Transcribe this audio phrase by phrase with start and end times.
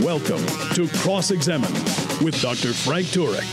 [0.00, 1.72] Welcome to Cross Examine
[2.24, 2.72] with Dr.
[2.72, 3.44] Frank Turek.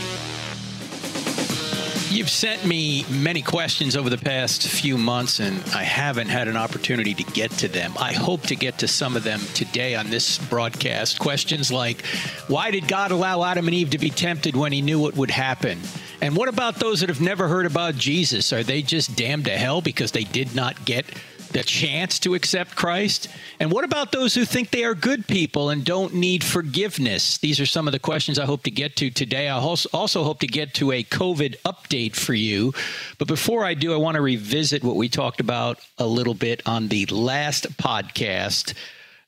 [2.10, 6.56] You've sent me many questions over the past few months, and I haven't had an
[6.56, 7.92] opportunity to get to them.
[7.98, 11.18] I hope to get to some of them today on this broadcast.
[11.18, 12.04] Questions like
[12.48, 15.30] Why did God allow Adam and Eve to be tempted when he knew what would
[15.30, 15.78] happen?
[16.22, 18.52] And what about those that have never heard about Jesus?
[18.52, 21.04] Are they just damned to hell because they did not get
[21.52, 23.28] the chance to accept Christ?
[23.58, 27.38] And what about those who think they are good people and don't need forgiveness?
[27.38, 29.48] These are some of the questions I hope to get to today.
[29.48, 32.72] I also hope to get to a COVID update for you.
[33.18, 36.62] But before I do, I want to revisit what we talked about a little bit
[36.66, 38.74] on the last podcast,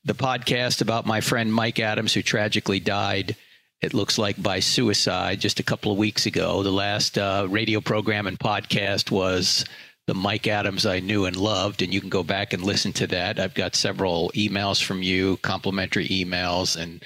[0.04, 3.36] the podcast about my friend Mike Adams, who tragically died
[3.82, 6.62] it looks like by suicide just a couple of weeks ago.
[6.62, 9.64] The last uh, radio program and podcast was
[10.06, 13.06] the Mike Adams I knew and loved, and you can go back and listen to
[13.08, 13.38] that.
[13.38, 17.02] I've got several emails from you, complimentary emails, and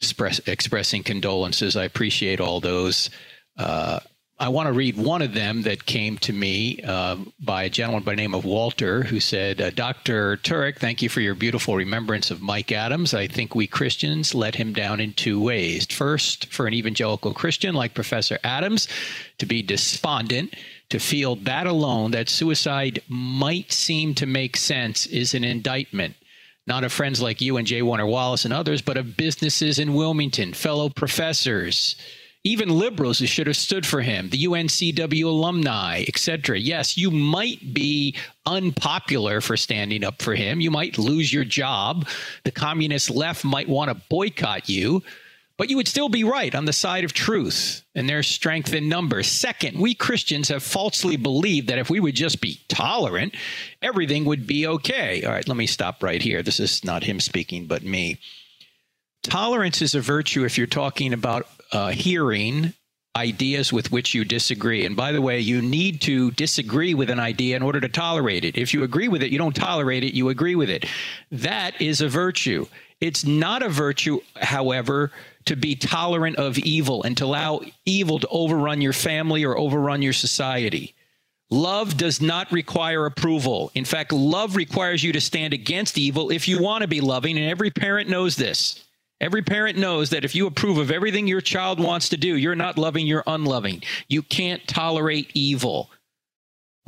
[0.00, 1.76] express, expressing condolences.
[1.76, 3.10] I appreciate all those.
[3.56, 4.00] Uh,
[4.38, 8.04] I want to read one of them that came to me uh, by a gentleman
[8.04, 10.38] by the name of Walter, who said, uh, Dr.
[10.38, 13.12] Turek, thank you for your beautiful remembrance of Mike Adams.
[13.12, 15.84] I think we Christians let him down in two ways.
[15.86, 18.88] First, for an evangelical Christian like Professor Adams
[19.36, 20.54] to be despondent,
[20.90, 26.14] to feel that alone, that suicide might seem to make sense, is an indictment
[26.66, 27.82] not of friends like you and J.
[27.82, 31.96] Warner Wallace and others, but of businesses in Wilmington, fellow professors
[32.42, 36.58] even liberals who should have stood for him, the UNCW alumni, etc.
[36.58, 40.60] Yes, you might be unpopular for standing up for him.
[40.60, 42.08] You might lose your job.
[42.44, 45.02] The communist left might want to boycott you,
[45.60, 48.88] but you would still be right on the side of truth and their strength in
[48.88, 49.26] numbers.
[49.26, 53.34] Second, we Christians have falsely believed that if we would just be tolerant,
[53.82, 55.22] everything would be okay.
[55.22, 56.42] All right, let me stop right here.
[56.42, 58.16] This is not him speaking, but me.
[59.22, 62.72] Tolerance is a virtue if you're talking about uh, hearing
[63.14, 64.86] ideas with which you disagree.
[64.86, 68.46] And by the way, you need to disagree with an idea in order to tolerate
[68.46, 68.56] it.
[68.56, 70.86] If you agree with it, you don't tolerate it, you agree with it.
[71.30, 72.64] That is a virtue.
[72.98, 75.10] It's not a virtue, however,
[75.46, 80.02] to be tolerant of evil and to allow evil to overrun your family or overrun
[80.02, 80.94] your society.
[81.50, 83.72] Love does not require approval.
[83.74, 87.36] In fact, love requires you to stand against evil if you want to be loving,
[87.36, 88.84] and every parent knows this.
[89.20, 92.54] Every parent knows that if you approve of everything your child wants to do, you're
[92.54, 93.82] not loving, you're unloving.
[94.08, 95.90] You can't tolerate evil.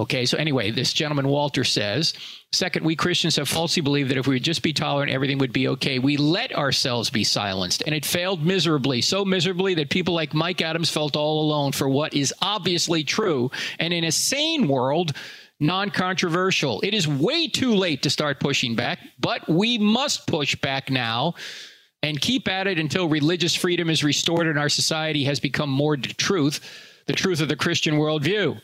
[0.03, 2.13] Okay, so anyway, this gentleman Walter says,
[2.51, 5.53] second, we Christians have falsely believed that if we would just be tolerant, everything would
[5.53, 6.01] be okay.
[6.01, 10.61] We let ourselves be silenced, and it failed miserably, so miserably that people like Mike
[10.61, 13.53] Adams felt all alone for what is obviously true.
[13.79, 15.12] And in a sane world,
[15.61, 16.81] non controversial.
[16.81, 21.35] It is way too late to start pushing back, but we must push back now
[22.03, 25.97] and keep at it until religious freedom is restored and our society has become more
[25.97, 26.59] the truth,
[27.07, 28.61] the truth of the Christian worldview.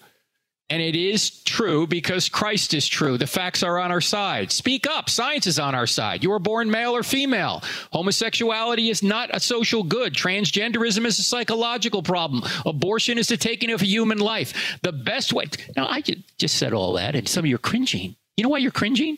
[0.71, 3.17] And it is true because Christ is true.
[3.17, 4.53] The facts are on our side.
[4.53, 5.09] Speak up.
[5.09, 6.23] Science is on our side.
[6.23, 7.63] You are born male or female.
[7.91, 10.13] Homosexuality is not a social good.
[10.13, 12.43] Transgenderism is a psychological problem.
[12.67, 14.79] Abortion is the taking of a human life.
[14.83, 15.47] The best way.
[15.75, 16.03] Now, I
[16.37, 18.17] just said all that, and some of you are cringing.
[18.37, 19.17] You know why you're cringing?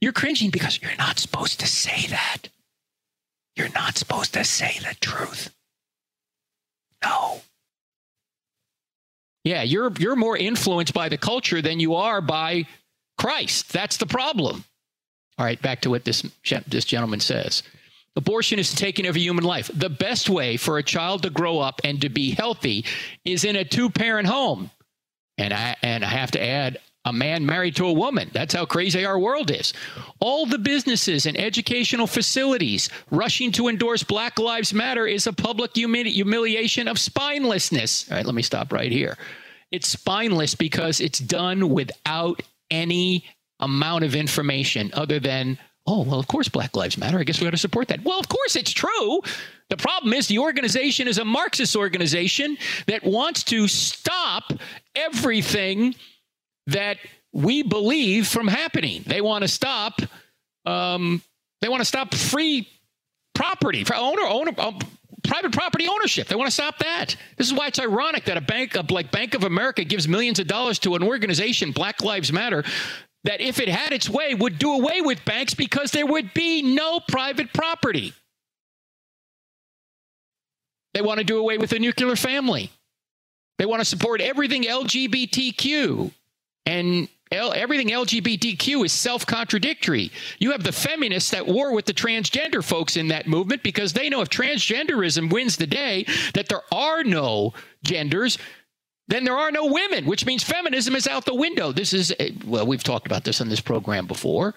[0.00, 2.48] You're cringing because you're not supposed to say that.
[3.54, 5.54] You're not supposed to say the truth.
[7.04, 7.42] No.
[9.46, 12.66] Yeah, you're you're more influenced by the culture than you are by
[13.16, 13.72] Christ.
[13.72, 14.64] That's the problem.
[15.38, 16.26] All right, back to what this
[16.66, 17.62] this gentleman says.
[18.16, 19.70] Abortion is taking a human life.
[19.72, 22.86] The best way for a child to grow up and to be healthy
[23.24, 24.72] is in a two-parent home.
[25.38, 28.28] And I and I have to add a man married to a woman.
[28.34, 29.72] That's how crazy our world is.
[30.18, 35.72] All the businesses and educational facilities rushing to endorse Black Lives Matter is a public
[35.74, 38.10] humili- humiliation of spinelessness.
[38.10, 39.16] All right, let me stop right here.
[39.70, 42.42] It's spineless because it's done without
[42.72, 43.24] any
[43.60, 47.20] amount of information other than, oh, well, of course Black Lives Matter.
[47.20, 48.02] I guess we ought to support that.
[48.02, 49.20] Well, of course it's true.
[49.70, 52.56] The problem is the organization is a Marxist organization
[52.88, 54.52] that wants to stop
[54.96, 55.94] everything
[56.68, 56.98] that
[57.32, 59.02] we believe from happening.
[59.06, 60.00] They want to stop.
[60.64, 61.22] Um,
[61.60, 62.68] they want to stop free
[63.34, 64.52] property, owner owner.
[64.58, 64.78] Um,
[65.26, 66.28] private property ownership.
[66.28, 67.16] They want to stop that.
[67.36, 70.46] This is why it's ironic that a bank like Bank of America gives millions of
[70.46, 72.64] dollars to an organization, Black Lives Matter,
[73.24, 76.62] that if it had its way would do away with banks because there would be
[76.62, 78.12] no private property.
[80.94, 82.70] They want to do away with the nuclear family.
[83.58, 86.12] They want to support everything LGBTQ.
[86.66, 90.12] And L- everything LGBTQ is self contradictory.
[90.38, 94.08] You have the feminists at war with the transgender folks in that movement because they
[94.08, 97.52] know if transgenderism wins the day, that there are no
[97.82, 98.38] genders,
[99.08, 101.72] then there are no women, which means feminism is out the window.
[101.72, 104.54] This is, eh, well, we've talked about this on this program before.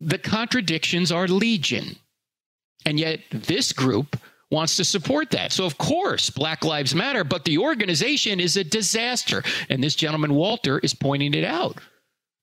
[0.00, 1.96] The contradictions are legion.
[2.84, 4.16] And yet, this group
[4.50, 5.52] wants to support that.
[5.52, 9.42] So, of course, Black Lives Matter, but the organization is a disaster.
[9.68, 11.78] And this gentleman, Walter, is pointing it out.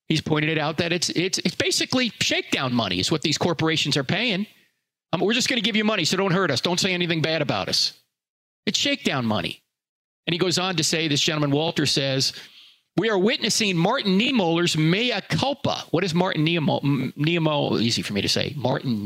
[0.07, 3.97] He's pointed it out that it's it's it's basically shakedown money is what these corporations
[3.97, 4.45] are paying.
[5.13, 6.61] Um, we're just going to give you money, so don't hurt us.
[6.61, 7.93] Don't say anything bad about us.
[8.65, 9.63] It's shakedown money.
[10.27, 12.33] And he goes on to say, this gentleman Walter says,
[12.97, 15.83] we are witnessing Martin Niemöller's mea culpa.
[15.91, 17.81] What is Martin Niemöller?
[17.81, 18.53] Easy for me to say.
[18.55, 19.05] Martin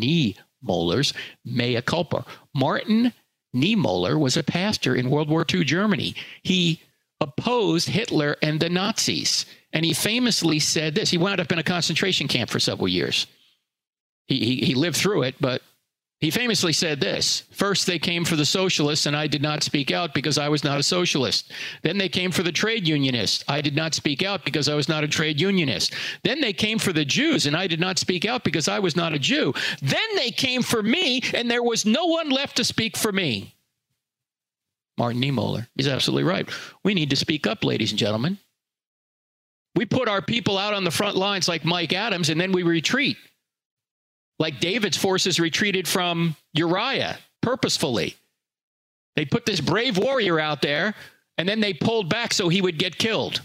[0.64, 1.14] Niemöller's
[1.46, 2.26] mea culpa.
[2.54, 3.14] Martin
[3.56, 6.16] Niemöller was a pastor in World War II Germany.
[6.44, 6.82] He
[7.22, 9.46] opposed Hitler and the Nazis.
[9.74, 11.10] And he famously said this.
[11.10, 13.28] He wound up in a concentration camp for several years.
[14.28, 15.62] He, he, he lived through it, but
[16.20, 19.92] he famously said this First, they came for the socialists, and I did not speak
[19.92, 21.52] out because I was not a socialist.
[21.82, 23.44] Then they came for the trade unionists.
[23.48, 25.94] I did not speak out because I was not a trade unionist.
[26.24, 28.96] Then they came for the Jews, and I did not speak out because I was
[28.96, 29.54] not a Jew.
[29.82, 33.56] Then they came for me, and there was no one left to speak for me.
[34.98, 35.68] Martin Niemöller.
[35.76, 36.50] He's absolutely right.
[36.84, 38.38] We need to speak up, ladies and gentlemen.
[39.76, 42.64] We put our people out on the front lines like Mike Adams, and then we
[42.64, 43.16] retreat
[44.40, 48.16] like David's forces retreated from Uriah purposefully.
[49.16, 50.96] They put this brave warrior out there
[51.38, 53.42] and then they pulled back so he would get killed.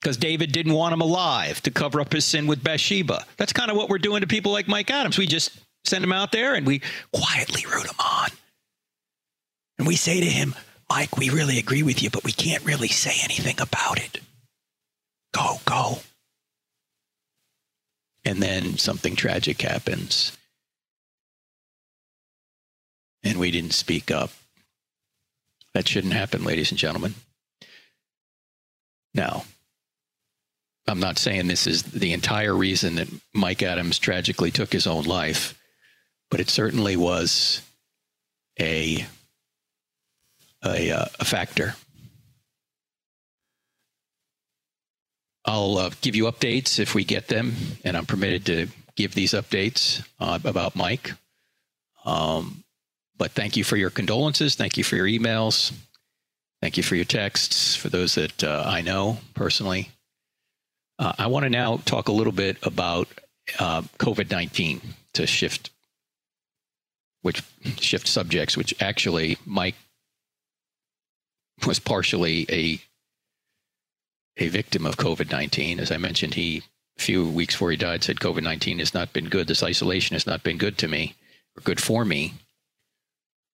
[0.00, 3.24] Because David didn't want him alive to cover up his sin with Bathsheba.
[3.36, 5.18] That's kind of what we're doing to people like Mike Adams.
[5.18, 6.82] We just send him out there and we
[7.12, 8.28] quietly root him on.
[9.78, 10.54] And we say to him,
[10.88, 14.20] Mike, we really agree with you, but we can't really say anything about it.
[15.34, 15.98] Go, go
[18.28, 20.36] and then something tragic happens.
[23.24, 24.30] And we didn't speak up.
[25.72, 27.14] That shouldn't happen, ladies and gentlemen.
[29.14, 29.44] Now,
[30.86, 35.04] I'm not saying this is the entire reason that Mike Adams tragically took his own
[35.04, 35.58] life,
[36.30, 37.62] but it certainly was
[38.60, 39.06] a
[40.64, 41.76] a, uh, a factor.
[45.48, 49.32] I'll uh, give you updates if we get them, and I'm permitted to give these
[49.32, 51.12] updates uh, about Mike.
[52.04, 52.64] Um,
[53.16, 54.56] but thank you for your condolences.
[54.56, 55.72] Thank you for your emails.
[56.60, 57.74] Thank you for your texts.
[57.74, 59.88] For those that uh, I know personally,
[60.98, 63.08] uh, I want to now talk a little bit about
[63.58, 64.82] uh, COVID nineteen
[65.14, 65.70] to shift,
[67.22, 67.42] which
[67.80, 68.54] shift subjects.
[68.54, 69.76] Which actually, Mike
[71.66, 72.80] was partially a
[74.38, 75.80] a victim of COVID 19.
[75.80, 76.62] As I mentioned, he,
[76.98, 79.48] a few weeks before he died, said COVID 19 has not been good.
[79.48, 81.14] This isolation has not been good to me
[81.56, 82.34] or good for me.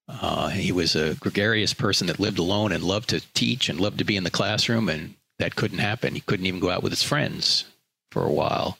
[0.07, 3.99] Uh, he was a gregarious person that lived alone and loved to teach and loved
[3.99, 6.15] to be in the classroom, and that couldn't happen.
[6.15, 7.65] He couldn't even go out with his friends
[8.11, 8.79] for a while.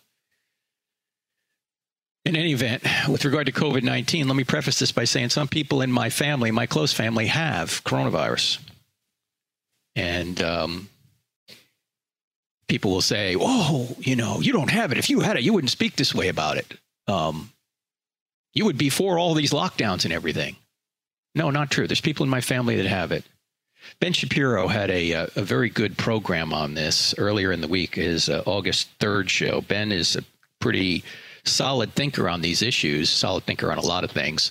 [2.27, 5.49] In any event, with regard to COVID 19, let me preface this by saying some
[5.49, 8.59] people in my family, my close family, have coronavirus.
[9.97, 10.89] And um,
[12.69, 14.99] people will say, "Oh, you know, you don't have it.
[14.99, 16.79] If you had it, you wouldn't speak this way about it.
[17.07, 17.53] Um,
[18.53, 20.57] you would be for all these lockdowns and everything."
[21.35, 21.87] No, not true.
[21.87, 23.25] There's people in my family that have it.
[24.01, 27.97] Ben Shapiro had a, a, a very good program on this earlier in the week.
[27.97, 29.61] His uh, August 3rd show.
[29.61, 30.25] Ben is a
[30.61, 31.05] pretty
[31.45, 34.51] solid thinker on these issues, solid thinker on a lot of things.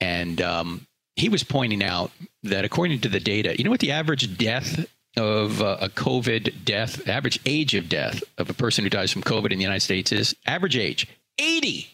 [0.00, 2.10] And um, he was pointing out
[2.44, 6.64] that according to the data, you know what the average death of uh, a COVID
[6.64, 9.80] death, average age of death of a person who dies from COVID in the United
[9.80, 11.06] States is average age
[11.38, 11.88] 80,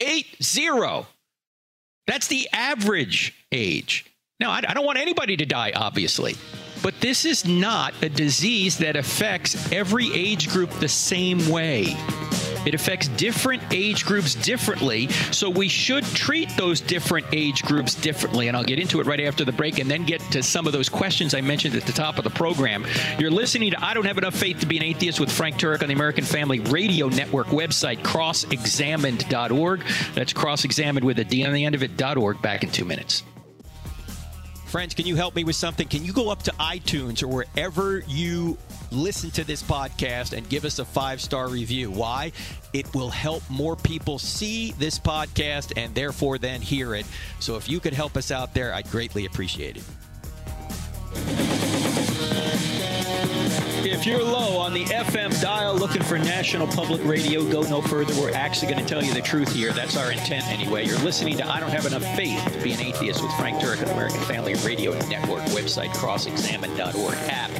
[0.00, 1.06] 8 0.
[2.06, 4.04] That's the average age.
[4.40, 6.34] Now, I, I don't want anybody to die, obviously,
[6.82, 11.96] but this is not a disease that affects every age group the same way.
[12.66, 15.08] It affects different age groups differently.
[15.30, 18.48] So we should treat those different age groups differently.
[18.48, 20.72] And I'll get into it right after the break and then get to some of
[20.72, 22.86] those questions I mentioned at the top of the program.
[23.18, 25.82] You're listening to I Don't Have Enough Faith to Be an Atheist with Frank Turek
[25.82, 29.84] on the American Family Radio Network website, crossexamined.org.
[30.14, 32.42] That's crossexamined with a D on the end of it.org.
[32.42, 33.22] Back in two minutes.
[34.70, 35.88] Friends, can you help me with something?
[35.88, 38.56] Can you go up to iTunes or wherever you
[38.92, 41.90] listen to this podcast and give us a five star review?
[41.90, 42.30] Why?
[42.72, 47.04] It will help more people see this podcast and therefore then hear it.
[47.40, 49.82] So if you could help us out there, I'd greatly appreciate it.
[53.82, 58.14] If you're low on the FM dial looking for national public radio, go no further.
[58.20, 59.72] We're actually going to tell you the truth here.
[59.72, 60.86] That's our intent anyway.
[60.86, 63.82] You're listening to I Don't Have Enough Faith to Be an Atheist with Frank Turek
[63.82, 67.50] on American Family Radio Network website, crossexamined.org app.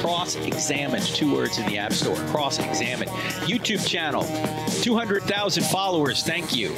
[0.00, 2.16] Cross Examined, two words in the App Store.
[2.26, 3.10] Cross Examined.
[3.42, 4.24] YouTube channel,
[4.82, 6.24] 200,000 followers.
[6.24, 6.76] Thank you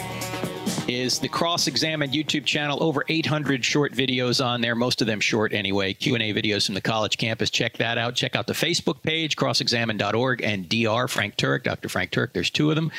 [0.89, 2.83] is the Cross Examined YouTube channel.
[2.83, 5.95] Over 800 short videos on there, most of them short anyway.
[5.95, 7.51] Q and A videos from the college campus.
[7.51, 8.15] Check that out.
[8.15, 11.09] Check out the Facebook page, crossexamined.org, and Dr.
[11.09, 11.89] Frank Turek, Dr.
[11.89, 12.33] Frank Turek.
[12.33, 12.91] There's two of them.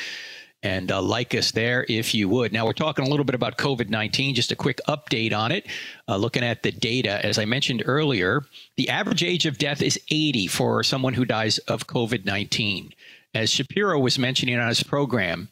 [0.62, 2.52] And uh, like us there if you would.
[2.52, 5.66] Now, we're talking a little bit about COVID 19, just a quick update on it.
[6.08, 8.42] Uh, looking at the data, as I mentioned earlier,
[8.76, 12.92] the average age of death is 80 for someone who dies of COVID 19.
[13.34, 15.50] As Shapiro was mentioning on his program,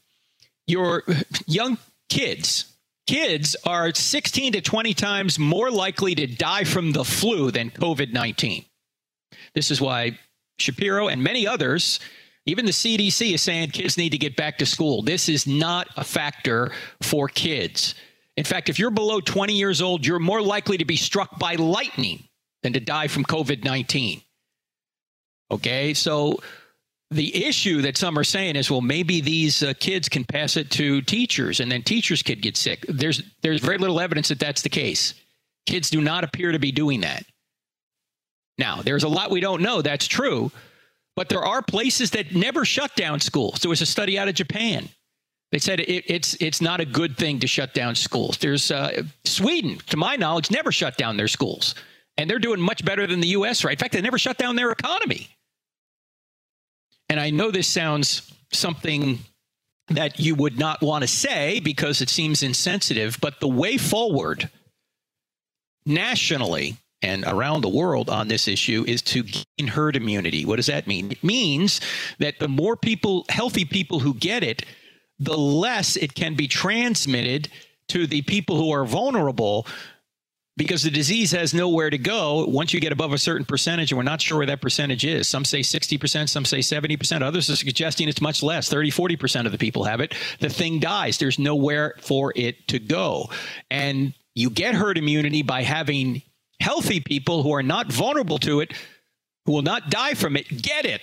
[0.66, 1.04] your
[1.46, 2.74] young kids
[3.06, 8.12] kids are 16 to 20 times more likely to die from the flu than COVID
[8.12, 8.64] 19.
[9.54, 10.18] This is why
[10.58, 12.00] Shapiro and many others,
[12.46, 15.02] even the CDC, is saying kids need to get back to school.
[15.02, 17.94] This is not a factor for kids.
[18.36, 21.54] In fact, if you're below 20 years old, you're more likely to be struck by
[21.54, 22.24] lightning
[22.62, 24.22] than to die from COVID 19.
[25.50, 26.40] Okay, so
[27.14, 30.70] the issue that some are saying is, well, maybe these uh, kids can pass it
[30.72, 32.84] to teachers, and then teachers could get sick.
[32.88, 35.14] There's there's very little evidence that that's the case.
[35.66, 37.24] Kids do not appear to be doing that.
[38.58, 39.82] Now, there's a lot we don't know.
[39.82, 40.52] That's true,
[41.16, 43.60] but there are places that never shut down schools.
[43.60, 44.88] There was a study out of Japan.
[45.52, 48.38] They said it, it's it's not a good thing to shut down schools.
[48.38, 51.74] There's uh, Sweden, to my knowledge, never shut down their schools,
[52.16, 53.64] and they're doing much better than the U.S.
[53.64, 53.72] Right?
[53.72, 55.33] In fact, they never shut down their economy.
[57.08, 59.18] And I know this sounds something
[59.88, 64.48] that you would not want to say because it seems insensitive, but the way forward
[65.84, 70.46] nationally and around the world on this issue is to gain herd immunity.
[70.46, 71.12] What does that mean?
[71.12, 71.80] It means
[72.18, 74.64] that the more people, healthy people who get it,
[75.18, 77.50] the less it can be transmitted
[77.88, 79.66] to the people who are vulnerable
[80.56, 83.96] because the disease has nowhere to go once you get above a certain percentage, and
[83.96, 85.28] we're not sure where that percentage is.
[85.28, 87.22] Some say 60%, some say 70%.
[87.22, 90.14] Others are suggesting it's much less 30, 40% of the people have it.
[90.38, 91.18] The thing dies.
[91.18, 93.30] There's nowhere for it to go.
[93.70, 96.22] And you get herd immunity by having
[96.60, 98.72] healthy people who are not vulnerable to it,
[99.46, 101.00] who will not die from it, get it.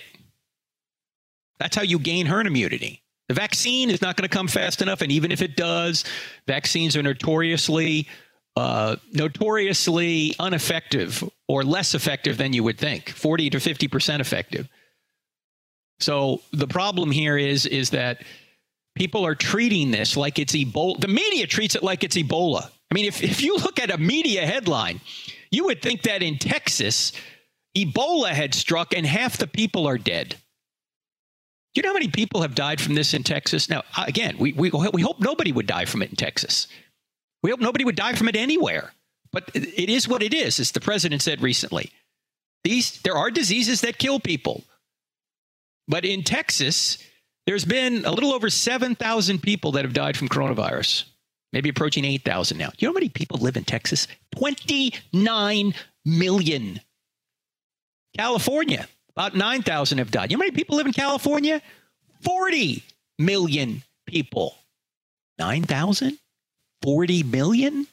[1.58, 3.02] That's how you gain herd immunity.
[3.28, 5.00] The vaccine is not going to come fast enough.
[5.00, 6.04] And even if it does,
[6.46, 8.08] vaccines are notoriously
[8.56, 14.68] uh, notoriously ineffective or less effective than you would think 40 to 50% effective.
[16.00, 18.22] So the problem here is is that
[18.94, 21.00] people are treating this like it's ebola.
[21.00, 22.70] The media treats it like it's ebola.
[22.90, 25.00] I mean if, if you look at a media headline
[25.50, 27.12] you would think that in texas
[27.76, 30.36] ebola had struck and half the people are dead.
[31.74, 33.70] Do you know how many people have died from this in texas?
[33.70, 36.66] Now again we, we, we hope nobody would die from it in texas
[37.42, 38.92] we hope nobody would die from it anywhere.
[39.32, 41.90] But it is what it is, as the president said recently.
[42.64, 44.62] These there are diseases that kill people.
[45.88, 46.98] But in Texas,
[47.46, 51.04] there's been a little over 7,000 people that have died from coronavirus,
[51.52, 52.70] maybe approaching 8,000 now.
[52.78, 54.06] You know how many people live in Texas?
[54.36, 56.80] 29 million.
[58.16, 60.30] California, about 9,000 have died.
[60.30, 61.60] You know how many people live in California?
[62.20, 62.84] 40
[63.18, 64.56] million people.
[65.38, 66.18] 9,000?
[66.82, 67.86] 40 million?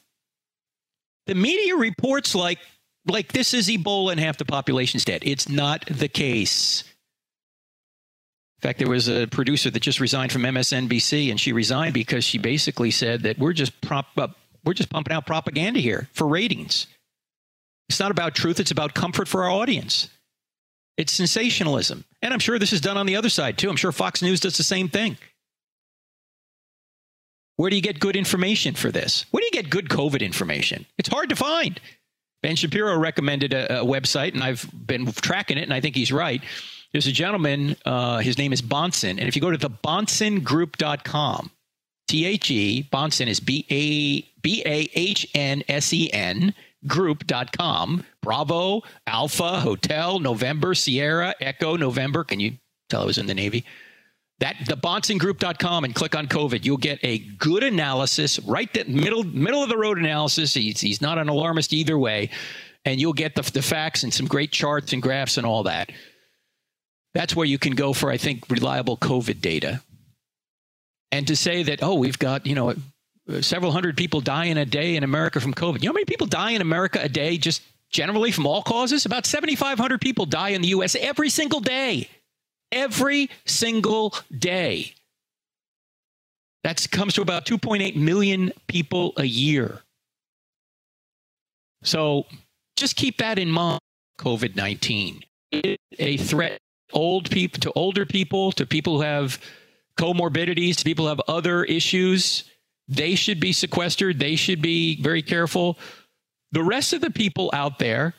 [1.26, 2.58] The media reports like
[3.06, 5.22] like this is Ebola and half the population's dead.
[5.24, 6.84] It's not the case.
[8.58, 12.24] In fact, there was a producer that just resigned from MSNBC, and she resigned because
[12.24, 16.26] she basically said that we're just prop up, we're just pumping out propaganda here for
[16.26, 16.86] ratings.
[17.88, 20.08] It's not about truth; it's about comfort for our audience.
[20.98, 23.70] It's sensationalism, and I'm sure this is done on the other side too.
[23.70, 25.16] I'm sure Fox News does the same thing.
[27.60, 29.26] Where do you get good information for this?
[29.32, 30.86] Where do you get good COVID information?
[30.96, 31.78] It's hard to find.
[32.42, 36.10] Ben Shapiro recommended a, a website, and I've been tracking it, and I think he's
[36.10, 36.42] right.
[36.92, 39.10] There's a gentleman, uh, his name is Bahnsen.
[39.10, 41.50] And if you go to the BahnsenGroup.com,
[42.08, 46.54] T H E, Bahnsen is B A B A H N S E N
[46.86, 48.04] group.com.
[48.22, 52.24] Bravo, Alpha, Hotel, November, Sierra, Echo, November.
[52.24, 52.52] Can you
[52.88, 53.66] tell I was in the Navy?
[54.40, 56.64] That the BahnsenGroup.com and click on COVID.
[56.64, 60.54] You'll get a good analysis, right the middle middle of the road analysis.
[60.54, 62.30] He's, he's not an alarmist either way.
[62.86, 65.92] And you'll get the, the facts and some great charts and graphs and all that.
[67.12, 69.82] That's where you can go for, I think, reliable COVID data.
[71.12, 72.74] And to say that, oh, we've got, you know,
[73.40, 75.82] several hundred people die in a day in America from COVID.
[75.82, 79.04] You know how many people die in America a day just generally from all causes?
[79.04, 80.94] About 7,500 people die in the U.S.
[80.94, 82.08] every single day.
[82.72, 84.94] Every single day.
[86.62, 89.80] That comes to about 2.8 million people a year.
[91.82, 92.26] So
[92.76, 93.80] just keep that in mind.
[94.20, 95.22] COVID 19
[95.98, 96.58] a threat
[96.92, 99.40] old people to older people to people who have
[99.96, 102.44] comorbidities to people who have other issues
[102.88, 105.78] they should be sequestered they should be very careful
[106.52, 108.14] the rest of the people out there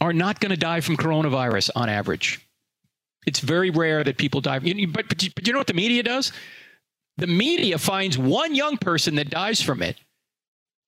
[0.00, 2.46] are not going to die from coronavirus on average
[3.26, 6.32] it's very rare that people die but, but, but you know what the media does
[7.16, 9.96] the media finds one young person that dies from it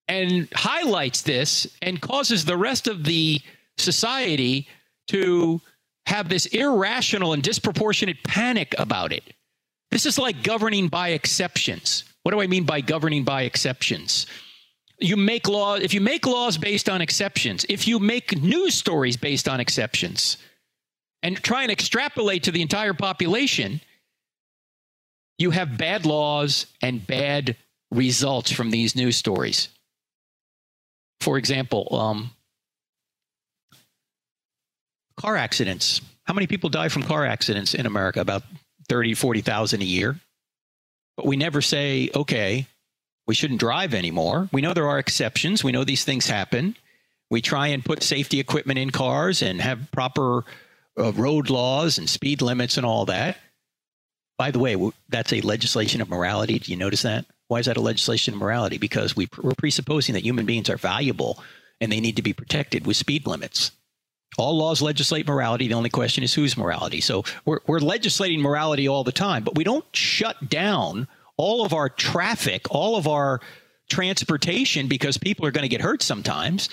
[0.09, 3.41] and highlights this and causes the rest of the
[3.79, 4.67] society
[5.09, 5.61] to
[6.07, 9.23] have this irrational and disproportionate panic about it.
[9.91, 12.05] This is like governing by exceptions.
[12.23, 14.27] What do I mean by governing by exceptions?
[14.99, 19.17] You make law if you make laws based on exceptions, if you make news stories
[19.17, 20.39] based on exceptions
[21.23, 23.81] and try and extrapolate to the entire population,
[25.39, 27.57] you have bad laws and bad
[27.91, 29.69] results from these news stories.
[31.21, 32.31] For example, um,
[35.17, 36.01] car accidents.
[36.25, 38.21] How many people die from car accidents in America?
[38.21, 38.43] About
[38.89, 40.19] 30, 40,000 a year.
[41.17, 42.67] But we never say, okay,
[43.27, 44.49] we shouldn't drive anymore.
[44.53, 45.63] We know there are exceptions.
[45.63, 46.77] We know these things happen.
[47.31, 50.45] We try and put safety equipment in cars and have proper
[50.99, 53.39] uh, road laws and speed limits and all that.
[54.39, 54.77] By the way,
[55.09, 56.59] that's a legislation of morality.
[56.59, 57.27] Do you notice that?
[57.49, 58.79] Why is that a legislation of morality?
[58.79, 61.43] Because we, we're presupposing that human beings are valuable
[61.81, 63.73] and they need to be protected with speed limits.
[64.39, 65.69] All laws legislate morality.
[65.69, 67.01] The only question is whose morality.
[67.01, 71.75] So we're, we're legislating morality all the time, but we don't shut down all of
[71.75, 73.41] our traffic, all of our
[73.91, 76.71] transportation because people are going to get hurt sometimes.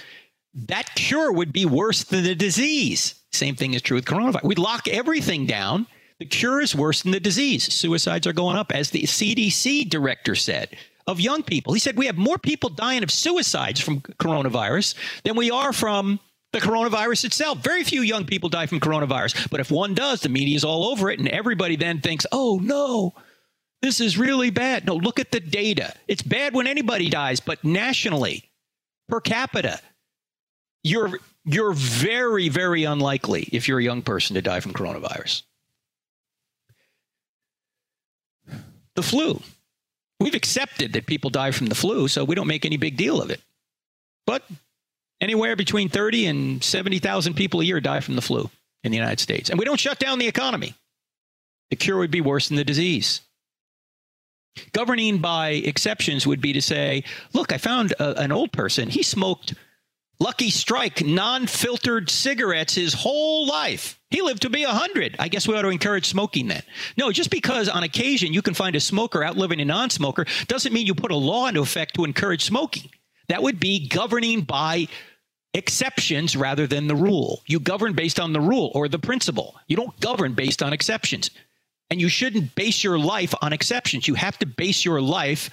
[0.54, 3.16] That cure would be worse than the disease.
[3.32, 4.44] Same thing is true with coronavirus.
[4.44, 5.88] We lock everything down
[6.20, 7.74] the cure is worse than the disease.
[7.74, 10.76] Suicides are going up, as the CDC director said,
[11.08, 11.74] of young people.
[11.74, 16.20] He said we have more people dying of suicides from coronavirus than we are from
[16.52, 17.60] the coronavirus itself.
[17.60, 19.50] Very few young people die from coronavirus.
[19.50, 22.60] But if one does, the media is all over it, and everybody then thinks, oh
[22.62, 23.14] no,
[23.82, 24.86] this is really bad.
[24.86, 25.94] No, look at the data.
[26.10, 28.44] It's bad when anybody dies, but nationally,
[29.08, 29.80] per capita,
[30.84, 35.44] you're you're very, very unlikely if you're a young person to die from coronavirus.
[39.00, 39.42] the flu.
[40.20, 43.22] We've accepted that people die from the flu, so we don't make any big deal
[43.22, 43.42] of it.
[44.26, 44.44] But
[45.22, 48.50] anywhere between 30 and 70,000 people a year die from the flu
[48.84, 49.50] in the United States.
[49.50, 50.74] And we don't shut down the economy.
[51.70, 53.22] The cure would be worse than the disease.
[54.74, 58.90] Governing by exceptions would be to say, look, I found a, an old person.
[58.90, 59.54] He smoked
[60.22, 64.00] Lucky Strike non filtered cigarettes his whole life.
[64.10, 65.16] He lived to be 100.
[65.18, 66.64] I guess we ought to encourage smoking then.
[66.98, 70.74] No, just because on occasion you can find a smoker outliving a non smoker doesn't
[70.74, 72.90] mean you put a law into effect to encourage smoking.
[73.30, 74.88] That would be governing by
[75.54, 77.42] exceptions rather than the rule.
[77.46, 79.56] You govern based on the rule or the principle.
[79.68, 81.32] You don't govern based on exceptions.
[81.90, 84.08] And you shouldn't base your life on exceptions.
[84.08, 85.50] You have to base your life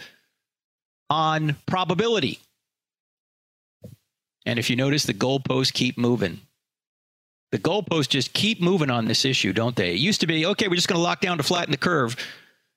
[1.08, 2.40] on probability.
[4.46, 6.40] And if you notice, the goalposts keep moving.
[7.52, 9.90] The goalposts just keep moving on this issue, don't they?
[9.90, 12.16] It used to be, okay, we're just going to lock down to flatten the curve.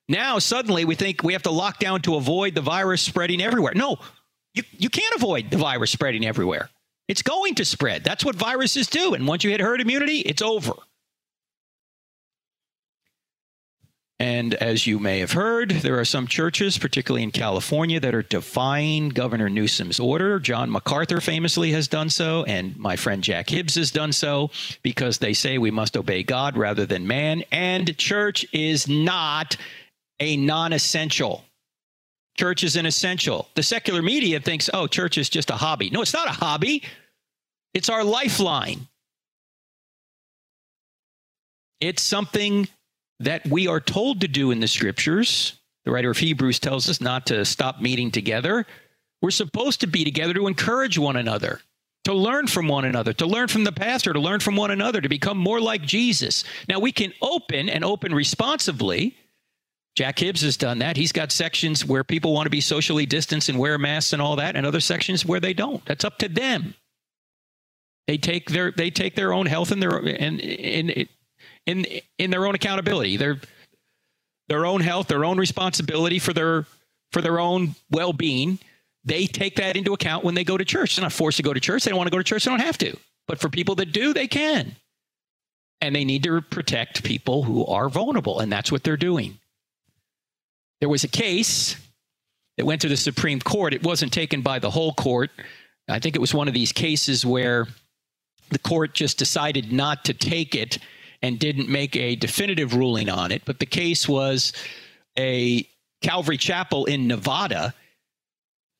[0.08, 3.72] Now, suddenly, we think we have to lock down to avoid the virus spreading everywhere.
[3.74, 3.98] No,
[4.54, 6.68] you, you can't avoid the virus spreading everywhere.
[7.08, 8.04] It's going to spread.
[8.04, 9.14] That's what viruses do.
[9.14, 10.72] And once you hit herd immunity, it's over.
[14.20, 18.22] And as you may have heard, there are some churches, particularly in California, that are
[18.22, 20.38] defying Governor Newsom's order.
[20.38, 24.50] John MacArthur famously has done so, and my friend Jack Hibbs has done so
[24.82, 27.44] because they say we must obey God rather than man.
[27.50, 29.56] And church is not
[30.20, 31.42] a non essential.
[32.36, 33.48] Church is an essential.
[33.54, 35.88] The secular media thinks, oh, church is just a hobby.
[35.88, 36.82] No, it's not a hobby,
[37.72, 38.86] it's our lifeline.
[41.80, 42.68] It's something
[43.20, 45.58] that we are told to do in the scriptures.
[45.84, 48.66] The writer of Hebrews tells us not to stop meeting together.
[49.22, 51.60] We're supposed to be together to encourage one another,
[52.04, 55.00] to learn from one another, to learn from the pastor, to learn from one another,
[55.00, 56.44] to become more like Jesus.
[56.68, 59.16] Now, we can open and open responsibly.
[59.96, 60.96] Jack Hibbs has done that.
[60.96, 64.36] He's got sections where people want to be socially distanced and wear masks and all
[64.36, 65.84] that, and other sections where they don't.
[65.84, 66.74] That's up to them.
[68.06, 71.08] They take their they take their own health and their and in
[71.66, 71.86] in
[72.18, 73.16] in their own accountability.
[73.16, 73.40] Their
[74.48, 76.66] their own health, their own responsibility for their
[77.12, 78.58] for their own well being.
[79.04, 80.96] They take that into account when they go to church.
[80.96, 81.84] They're not forced to go to church.
[81.84, 82.44] They don't want to go to church.
[82.44, 82.96] They don't have to.
[83.26, 84.76] But for people that do, they can.
[85.80, 89.38] And they need to protect people who are vulnerable, and that's what they're doing.
[90.80, 91.76] There was a case
[92.58, 93.72] that went to the Supreme Court.
[93.72, 95.30] It wasn't taken by the whole court.
[95.88, 97.66] I think it was one of these cases where
[98.50, 100.78] the court just decided not to take it
[101.22, 103.42] and didn't make a definitive ruling on it.
[103.44, 104.52] But the case was
[105.18, 105.68] a
[106.00, 107.74] Calvary Chapel in Nevada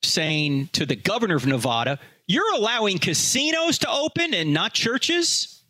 [0.03, 5.63] saying to the governor of Nevada, You're allowing casinos to open and not churches?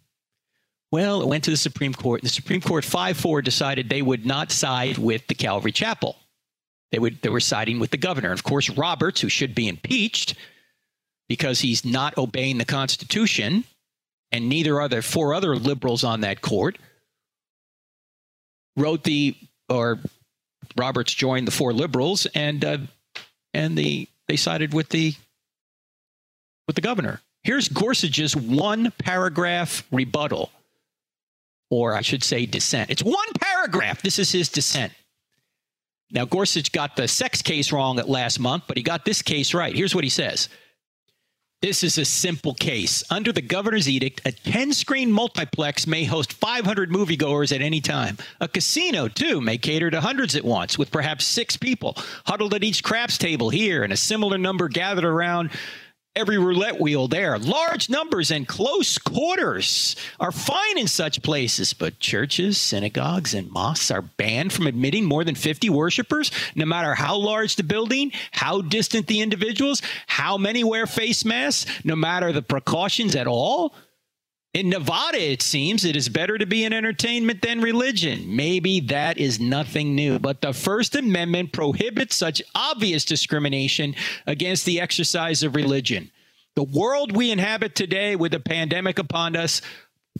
[0.92, 2.22] Well, it went to the Supreme Court.
[2.22, 6.16] The Supreme Court 5 4 decided they would not side with the Calvary Chapel.
[6.90, 8.30] They, would, they were siding with the governor.
[8.30, 10.34] And of course, Roberts, who should be impeached
[11.28, 13.62] because he's not obeying the Constitution,
[14.32, 16.78] and neither are there four other liberals on that court,
[18.76, 19.36] wrote the
[19.68, 19.98] or
[20.76, 22.78] Roberts joined the four liberals and uh,
[23.54, 25.14] and the they sided with the
[26.66, 27.20] with the governor.
[27.42, 30.50] Here's Gorsuch's one paragraph rebuttal,
[31.70, 32.90] or I should say dissent.
[32.90, 34.02] It's one paragraph.
[34.02, 34.92] This is his dissent.
[36.12, 39.54] Now Gorsuch got the sex case wrong at last month, but he got this case
[39.54, 39.74] right.
[39.74, 40.48] Here's what he says.
[41.62, 43.04] This is a simple case.
[43.10, 48.16] Under the governor's edict, a 10 screen multiplex may host 500 moviegoers at any time.
[48.40, 52.64] A casino, too, may cater to hundreds at once, with perhaps six people huddled at
[52.64, 55.50] each craps table here and a similar number gathered around
[56.16, 57.38] every roulette wheel there.
[57.38, 63.90] Large numbers and close quarters are fine in such places, but churches, synagogues, and mosques
[63.90, 68.60] are banned from admitting more than 50 worshipers, no matter how large the building, how
[68.60, 73.74] distant the individuals, how many wear face masks, no matter the precautions at all.
[74.52, 78.34] In Nevada, it seems it is better to be in entertainment than religion.
[78.34, 83.94] Maybe that is nothing new, but the First Amendment prohibits such obvious discrimination
[84.26, 86.10] against the exercise of religion.
[86.56, 89.62] The world we inhabit today, with a pandemic upon us,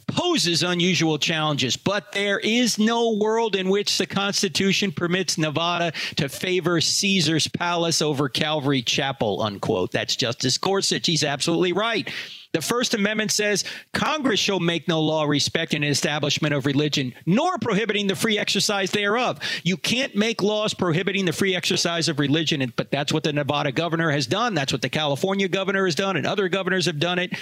[0.07, 6.29] poses unusual challenges, but there is no world in which the Constitution permits Nevada to
[6.29, 9.91] favor Caesar's palace over Calvary Chapel, unquote.
[9.91, 11.05] That's Justice Gorsuch.
[11.05, 12.09] He's absolutely right.
[12.53, 17.57] The First Amendment says Congress shall make no law respecting an establishment of religion, nor
[17.59, 19.39] prohibiting the free exercise thereof.
[19.63, 23.71] You can't make laws prohibiting the free exercise of religion, but that's what the Nevada
[23.71, 24.53] governor has done.
[24.53, 27.33] That's what the California governor has done, and other governors have done it,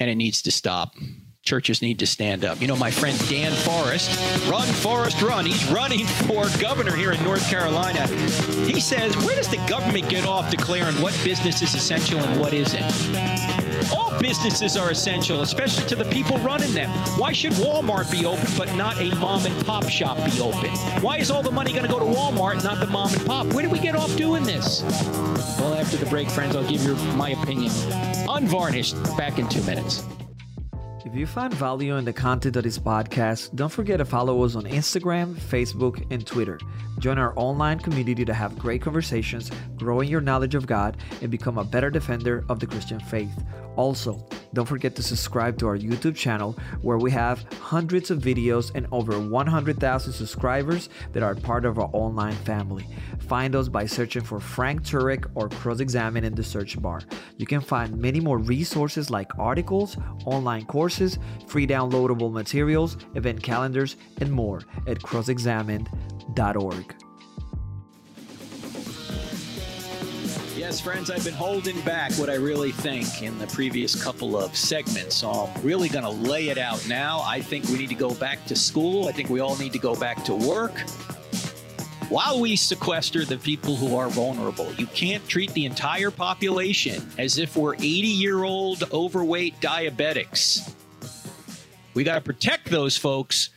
[0.00, 0.94] and it needs to stop
[1.44, 2.60] churches need to stand up.
[2.60, 5.44] You know, my friend Dan Forest, run, Forest, run.
[5.44, 8.06] He's running for governor here in North Carolina.
[8.66, 12.54] He says, where does the government get off declaring what business is essential and what
[12.54, 12.82] isn't?
[13.94, 16.88] All businesses are essential, especially to the people running them.
[17.18, 20.70] Why should Walmart be open but not a mom and pop shop be open?
[21.02, 23.46] Why is all the money going to go to Walmart, not the mom and pop?
[23.48, 24.82] Where do we get off doing this?
[25.58, 27.70] Well, after the break, friends, I'll give you my opinion.
[28.30, 30.04] Unvarnished, back in two minutes.
[31.04, 34.56] If you find value in the content of this podcast, don't forget to follow us
[34.56, 36.58] on Instagram, Facebook, and Twitter.
[36.98, 41.58] Join our online community to have great conversations, growing your knowledge of God, and become
[41.58, 43.38] a better defender of the Christian faith.
[43.76, 48.70] Also, don't forget to subscribe to our YouTube channel where we have hundreds of videos
[48.74, 52.86] and over 100,000 subscribers that are part of our online family.
[53.20, 57.00] Find us by searching for Frank Turek or Cross Examine in the search bar.
[57.36, 63.96] You can find many more resources like articles, online courses, free downloadable materials, event calendars,
[64.20, 67.03] and more at crossexamined.org.
[70.64, 74.56] Yes, friends, I've been holding back what I really think in the previous couple of
[74.56, 75.16] segments.
[75.16, 77.20] So I'm really going to lay it out now.
[77.22, 79.06] I think we need to go back to school.
[79.06, 80.72] I think we all need to go back to work
[82.08, 84.72] while we sequester the people who are vulnerable.
[84.78, 90.72] You can't treat the entire population as if we're 80 year old overweight diabetics.
[91.92, 93.50] We got to protect those folks,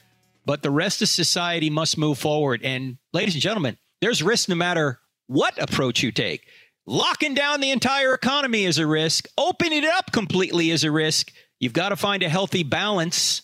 [0.45, 2.63] but the rest of society must move forward.
[2.65, 6.47] And, ladies and gentlemen, there's risk no matter what approach you take.
[6.87, 11.31] Locking down the entire economy is a risk, opening it up completely is a risk.
[11.59, 13.41] You've got to find a healthy balance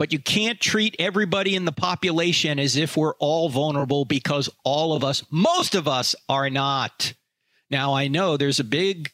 [0.00, 4.94] but you can't treat everybody in the population as if we're all vulnerable because all
[4.94, 7.12] of us, most of us, are not.
[7.70, 9.10] Now, I know there's a big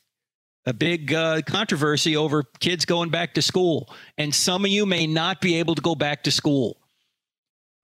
[0.64, 5.08] a big uh, controversy over kids going back to school, and some of you may
[5.08, 6.76] not be able to go back to school.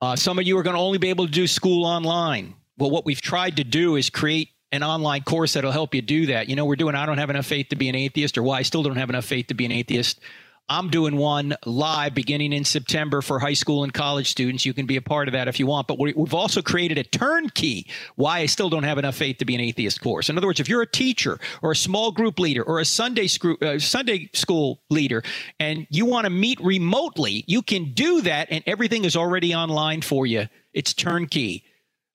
[0.01, 2.55] Uh, some of you are going to only be able to do school online.
[2.79, 6.27] Well, what we've tried to do is create an online course that'll help you do
[6.27, 6.49] that.
[6.49, 8.59] You know, we're doing I don't have enough faith to be an atheist, or why
[8.59, 10.21] I still don't have enough faith to be an atheist.
[10.69, 14.65] I'm doing one live beginning in September for high school and college students.
[14.65, 15.87] You can be a part of that if you want.
[15.87, 19.55] But we've also created a turnkey why I still don't have enough faith to be
[19.55, 20.31] an atheist course.
[20.31, 23.27] In other words, if you're a teacher or a small group leader or a Sunday,
[23.27, 25.23] screw, uh, Sunday school leader
[25.61, 30.01] and you want to meet remotely, you can do that and everything is already online
[30.01, 30.49] for you.
[30.73, 31.65] It's turnkey.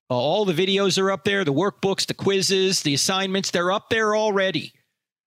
[0.10, 3.90] Uh, all the videos are up there, the workbooks, the quizzes, the assignments, they're up
[3.90, 4.74] there already.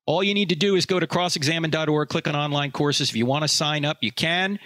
[0.06, 3.10] All you need to do is go to crossexamined.org, click on online courses.
[3.10, 4.58] If you want to sign up, you can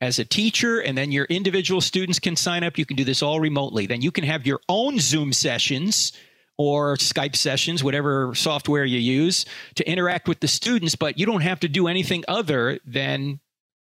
[0.00, 2.76] as a teacher, and then your individual students can sign up.
[2.78, 3.86] You can do this all remotely.
[3.86, 6.12] Then you can have your own Zoom sessions
[6.58, 9.46] or Skype sessions, whatever software you use
[9.76, 13.40] to interact with the students, but you don't have to do anything other than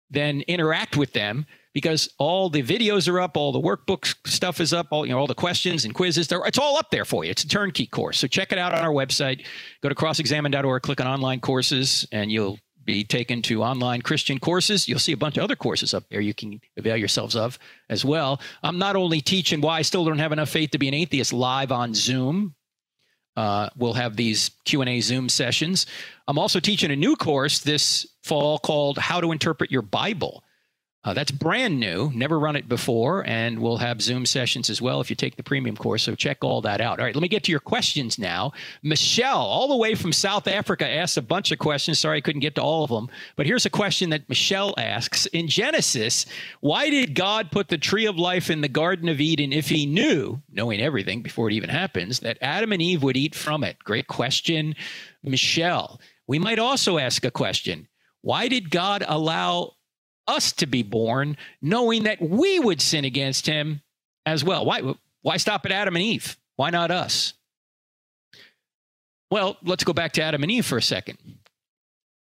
[0.09, 4.73] than interact with them because all the videos are up, all the workbook stuff is
[4.73, 6.31] up, all you know, all the questions and quizzes.
[6.31, 7.31] It's all up there for you.
[7.31, 8.17] It's a turnkey course.
[8.19, 9.45] So check it out on our website.
[9.81, 14.87] Go to crossexamined.org, click on online courses, and you'll be taken to online Christian courses.
[14.87, 18.03] You'll see a bunch of other courses up there you can avail yourselves of as
[18.03, 18.41] well.
[18.63, 21.31] I'm not only teaching why I still don't have enough faith to be an atheist
[21.31, 22.55] live on Zoom.
[23.35, 25.85] Uh, we'll have these q&a zoom sessions
[26.27, 30.43] i'm also teaching a new course this fall called how to interpret your bible
[31.05, 34.99] uh, that's brand new, never run it before, and we'll have Zoom sessions as well
[34.99, 36.03] if you take the premium course.
[36.03, 36.99] So check all that out.
[36.99, 38.51] All right, let me get to your questions now.
[38.83, 41.99] Michelle, all the way from South Africa, asked a bunch of questions.
[41.99, 43.07] Sorry I couldn't get to all of them,
[43.37, 46.25] but here's a question that Michelle asks In Genesis,
[46.59, 49.85] why did God put the tree of life in the Garden of Eden if he
[49.85, 53.79] knew, knowing everything before it even happens, that Adam and Eve would eat from it?
[53.85, 54.75] Great question,
[55.23, 56.01] Michelle.
[56.27, 57.87] We might also ask a question
[58.21, 59.75] Why did God allow
[60.29, 63.81] us to be born, knowing that we would sin against him
[64.25, 64.65] as well.
[64.65, 66.37] Why, why stop at Adam and Eve?
[66.55, 67.33] Why not us?
[69.31, 71.17] Well, let's go back to Adam and Eve for a second.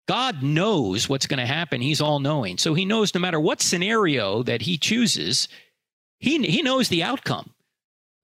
[0.07, 1.81] God knows what's going to happen.
[1.81, 2.57] He's all knowing.
[2.57, 5.49] So he knows no matter what scenario that he chooses,
[6.19, 7.53] he, he knows the outcome.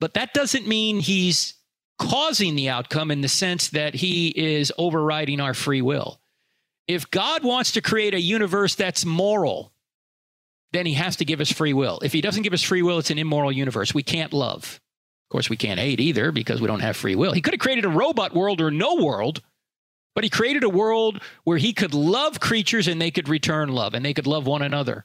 [0.00, 1.54] But that doesn't mean he's
[1.98, 6.20] causing the outcome in the sense that he is overriding our free will.
[6.86, 9.72] If God wants to create a universe that's moral,
[10.72, 12.00] then he has to give us free will.
[12.02, 13.94] If he doesn't give us free will, it's an immoral universe.
[13.94, 14.80] We can't love.
[15.26, 17.32] Of course, we can't hate either because we don't have free will.
[17.32, 19.40] He could have created a robot world or no world,
[20.14, 23.94] but he created a world where he could love creatures and they could return love
[23.94, 25.04] and they could love one another.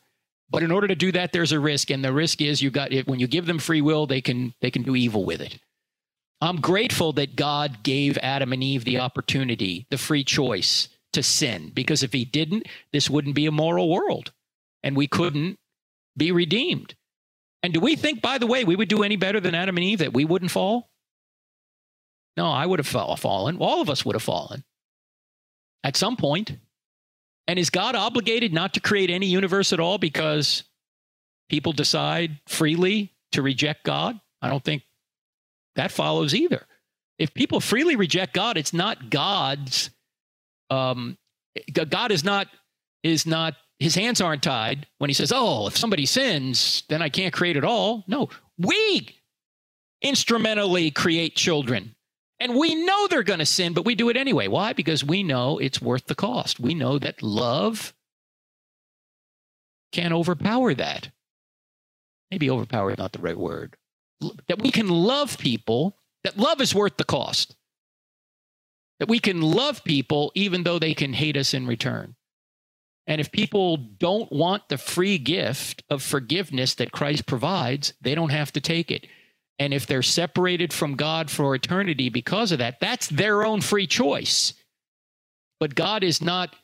[0.50, 2.92] But in order to do that, there's a risk, and the risk is you got
[3.06, 5.60] when you give them free will, they can they can do evil with it.
[6.42, 11.72] I'm grateful that God gave Adam and Eve the opportunity, the free choice to sin
[11.74, 14.32] because if he didn't, this wouldn't be a moral world
[14.84, 15.58] and we couldn't
[16.16, 16.96] be redeemed.
[17.64, 19.84] And do we think, by the way, we would do any better than Adam and
[19.84, 20.90] Eve that we wouldn't fall?
[22.38, 23.58] No, I would have fallen.
[23.58, 24.64] All of us would have fallen
[25.84, 26.58] at some point.
[27.48, 30.64] And is God obligated not to create any universe at all because
[31.50, 34.20] people decide freely to reject God?
[34.42, 34.84] I don't think
[35.76, 36.66] that follows either.
[37.18, 39.90] If people freely reject God, it's not God's
[40.70, 41.18] um,
[41.74, 42.48] God is not
[43.04, 47.10] is not his hands aren't tied when he says, "Oh, if somebody sins, then I
[47.10, 49.16] can't create at all." No, we
[50.02, 51.96] instrumentally create children.
[52.42, 54.48] And we know they're going to sin, but we do it anyway.
[54.48, 54.72] Why?
[54.72, 56.58] Because we know it's worth the cost.
[56.60, 57.94] We know that love
[59.92, 61.10] can overpower that.
[62.32, 63.76] Maybe overpower is not the right word.
[64.48, 67.56] That we can love people, that love is worth the cost
[69.00, 72.16] that we can love people even though they can hate us in return.
[73.08, 78.30] And if people don't want the free gift of forgiveness that Christ provides, they don't
[78.30, 79.08] have to take it.
[79.58, 83.88] And if they're separated from God for eternity because of that, that's their own free
[83.88, 84.54] choice.
[85.60, 86.56] But God is not,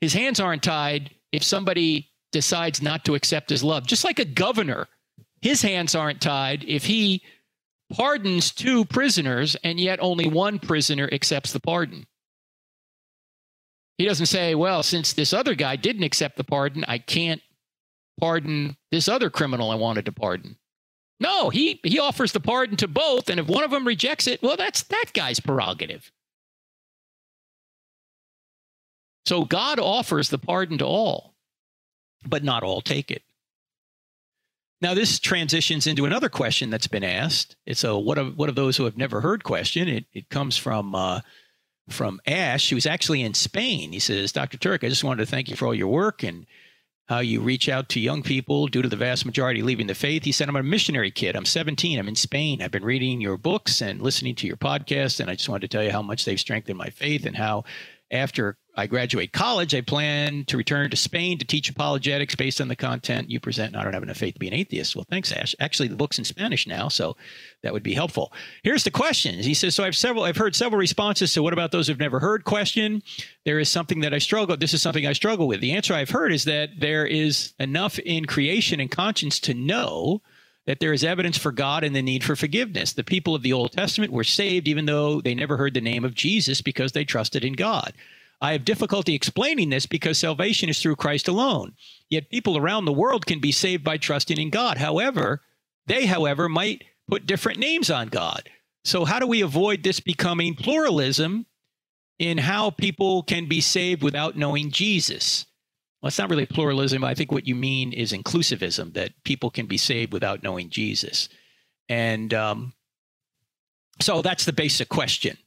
[0.00, 3.86] his hands aren't tied if somebody decides not to accept his love.
[3.86, 4.88] Just like a governor,
[5.40, 7.22] his hands aren't tied if he
[7.92, 12.06] pardons two prisoners, and yet only one prisoner accepts the pardon.
[13.98, 17.42] He doesn't say, well, since this other guy didn't accept the pardon, I can't
[18.18, 20.56] pardon this other criminal I wanted to pardon.
[21.20, 24.42] No, he, he offers the pardon to both, and if one of them rejects it,
[24.42, 26.10] well, that's that guy's prerogative.
[29.24, 31.34] So God offers the pardon to all,
[32.26, 33.22] but not all take it.
[34.82, 37.54] Now, this transitions into another question that's been asked.
[37.66, 39.88] It's a what of what of those who have never heard question.
[39.88, 41.20] It, it comes from uh,
[41.88, 43.92] from Ash, who's actually in Spain.
[43.92, 44.58] He says, Dr.
[44.58, 46.46] Turek, I just wanted to thank you for all your work and
[47.06, 50.24] how you reach out to young people due to the vast majority leaving the faith.
[50.24, 51.36] He said, I'm a missionary kid.
[51.36, 51.96] I'm 17.
[51.96, 52.60] I'm in Spain.
[52.60, 55.20] I've been reading your books and listening to your podcast.
[55.20, 57.64] And I just wanted to tell you how much they've strengthened my faith and how
[58.10, 62.68] after I graduate college, I plan to return to Spain to teach apologetics based on
[62.68, 63.74] the content you present.
[63.74, 64.96] And I don't have enough faith to be an atheist.
[64.96, 65.54] Well, thanks, Ash.
[65.60, 67.16] Actually, the book's in Spanish now, so
[67.62, 68.32] that would be helpful.
[68.62, 69.34] Here's the question.
[69.34, 72.18] He says, so I've several, I've heard several responses to what about those who've never
[72.18, 73.02] heard question.
[73.44, 74.54] There is something that I struggle.
[74.54, 74.60] With.
[74.60, 75.60] This is something I struggle with.
[75.60, 80.22] The answer I've heard is that there is enough in creation and conscience to know
[80.64, 82.92] that there is evidence for God and the need for forgiveness.
[82.94, 86.04] The people of the Old Testament were saved even though they never heard the name
[86.04, 87.92] of Jesus because they trusted in God.
[88.42, 91.74] I have difficulty explaining this because salvation is through Christ alone.
[92.10, 94.78] Yet people around the world can be saved by trusting in God.
[94.78, 95.42] However,
[95.86, 98.50] they, however, might put different names on God.
[98.84, 101.46] So, how do we avoid this becoming pluralism
[102.18, 105.46] in how people can be saved without knowing Jesus?
[106.00, 107.04] Well, it's not really pluralism.
[107.04, 111.28] I think what you mean is inclusivism, that people can be saved without knowing Jesus.
[111.88, 112.72] And um,
[114.00, 115.38] so that's the basic question.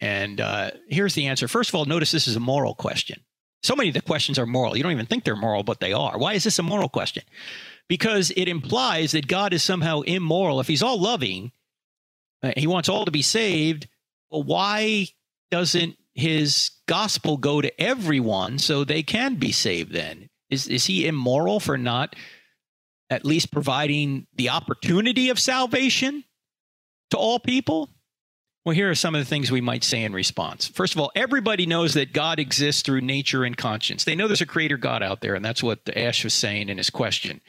[0.00, 1.48] And uh, here's the answer.
[1.48, 3.20] First of all, notice this is a moral question.
[3.62, 4.76] So many of the questions are moral.
[4.76, 6.18] You don't even think they're moral, but they are.
[6.18, 7.22] Why is this a moral question?
[7.88, 10.60] Because it implies that God is somehow immoral.
[10.60, 11.52] If he's all loving,
[12.42, 13.88] uh, he wants all to be saved.
[14.30, 15.08] Well, why
[15.50, 20.28] doesn't his gospel go to everyone so they can be saved then?
[20.50, 22.14] Is, is he immoral for not
[23.08, 26.24] at least providing the opportunity of salvation
[27.10, 27.88] to all people?
[28.64, 30.68] Well, here are some of the things we might say in response.
[30.68, 34.04] First of all, everybody knows that God exists through nature and conscience.
[34.04, 36.78] They know there's a creator God out there, and that's what Ash was saying in
[36.78, 37.42] his question.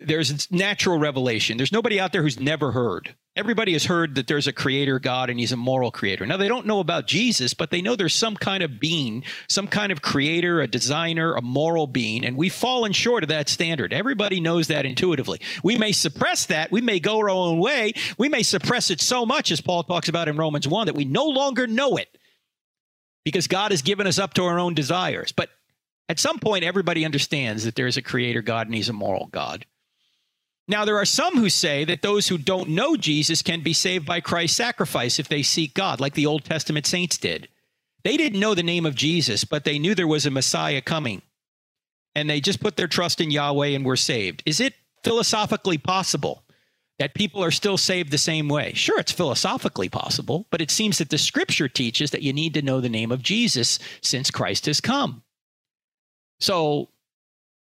[0.00, 1.58] There's natural revelation.
[1.58, 5.30] There's nobody out there who's never heard everybody has heard that there's a creator God
[5.30, 6.26] and he's a moral creator.
[6.26, 9.68] Now, they don't know about Jesus, but they know there's some kind of being, some
[9.68, 13.92] kind of creator, a designer, a moral being, and we've fallen short of that standard.
[13.92, 15.40] Everybody knows that intuitively.
[15.62, 16.72] We may suppress that.
[16.72, 17.92] We may go our own way.
[18.18, 21.04] We may suppress it so much, as Paul talks about in Romans 1, that we
[21.04, 22.18] no longer know it
[23.24, 25.30] because God has given us up to our own desires.
[25.30, 25.50] But
[26.08, 29.64] at some point, everybody understands that there's a creator God and he's a moral God.
[30.70, 34.04] Now, there are some who say that those who don't know Jesus can be saved
[34.04, 37.48] by Christ's sacrifice if they seek God, like the Old Testament saints did.
[38.04, 41.22] They didn't know the name of Jesus, but they knew there was a Messiah coming.
[42.14, 44.42] And they just put their trust in Yahweh and were saved.
[44.44, 46.44] Is it philosophically possible
[46.98, 48.74] that people are still saved the same way?
[48.74, 52.62] Sure, it's philosophically possible, but it seems that the scripture teaches that you need to
[52.62, 55.22] know the name of Jesus since Christ has come.
[56.40, 56.90] So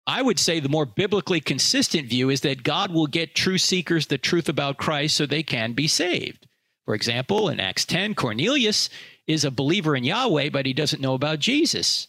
[0.07, 4.07] I would say the more biblically consistent view is that God will get true seekers
[4.07, 6.47] the truth about Christ so they can be saved.
[6.85, 8.89] For example, in Acts 10, Cornelius
[9.25, 12.07] is a believer in Yahweh, but he doesn't know about Jesus.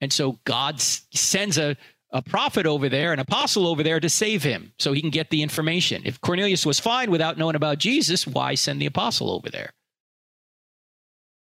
[0.00, 1.76] And so God sends a,
[2.10, 5.28] a prophet over there, an apostle over there to save him so he can get
[5.28, 6.02] the information.
[6.06, 9.74] If Cornelius was fine without knowing about Jesus, why send the apostle over there?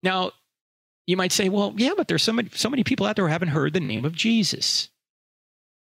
[0.03, 0.33] Now,
[1.07, 3.33] you might say, well, yeah, but there's so many, so many people out there who
[3.33, 4.91] haven't heard the name of Jesus.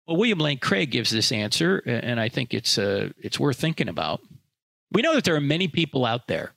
[0.08, 3.90] Well, William Lane Craig gives this answer, and I think it's uh, it's worth thinking
[3.90, 4.22] about.
[4.92, 6.54] We know that there are many people out there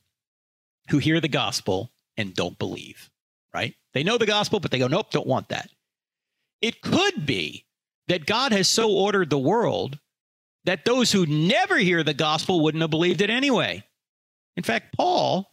[0.91, 3.11] who hear the gospel and don't believe,
[3.53, 3.75] right?
[3.93, 5.71] They know the gospel, but they go, nope, don't want that.
[6.61, 7.65] It could be
[8.09, 9.99] that God has so ordered the world
[10.65, 13.85] that those who never hear the gospel wouldn't have believed it anyway.
[14.57, 15.51] In fact, Paul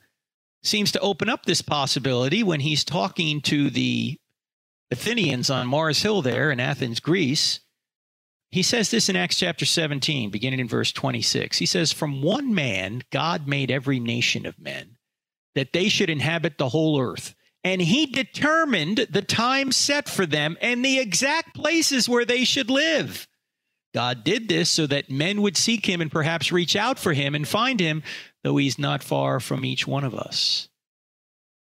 [0.63, 4.19] seems to open up this possibility when he's talking to the
[4.91, 7.59] Athenians on Mars Hill there in Athens, Greece.
[8.51, 11.57] He says this in Acts chapter 17, beginning in verse 26.
[11.57, 14.97] He says, From one man, God made every nation of men,
[15.55, 17.33] that they should inhabit the whole earth.
[17.63, 22.69] And he determined the time set for them and the exact places where they should
[22.69, 23.27] live.
[23.93, 27.35] God did this so that men would seek him and perhaps reach out for him
[27.35, 28.03] and find him,
[28.43, 30.69] though he's not far from each one of us.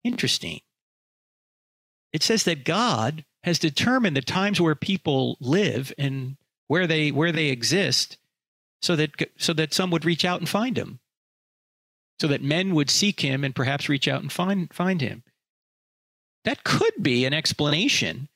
[0.03, 0.61] Interesting.
[2.12, 6.37] It says that God has determined the times where people live and
[6.72, 8.16] where they where they exist
[8.80, 11.00] so that so that some would reach out and find him.
[12.18, 15.22] So that men would seek him and perhaps reach out and find find him.
[16.44, 18.30] That could be an explanation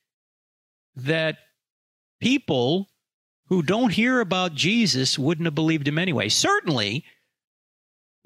[0.96, 1.38] that
[2.20, 2.90] people
[3.46, 6.28] who don't hear about Jesus wouldn't have believed him anyway.
[6.28, 7.06] Certainly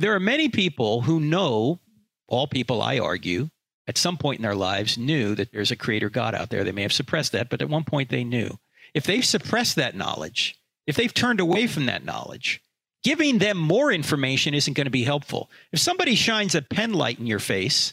[0.01, 1.79] there are many people who know
[2.27, 3.51] all people I argue
[3.87, 6.65] at some point in their lives knew that there's a creator God out there.
[6.65, 8.59] They may have suppressed that, but at one point they knew
[8.95, 12.63] if they've suppressed that knowledge, if they've turned away from that knowledge,
[13.03, 15.51] giving them more information isn't going to be helpful.
[15.73, 17.93] If somebody shines a pen light in your face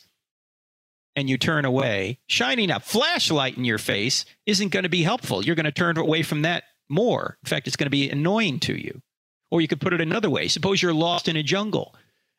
[1.15, 5.43] and you turn away, shining a flashlight in your face isn't going to be helpful.
[5.43, 7.37] You're going to turn away from that more.
[7.43, 9.01] In fact, it's going to be annoying to you.
[9.49, 10.47] Or you could put it another way.
[10.47, 11.95] Suppose you're lost in a jungle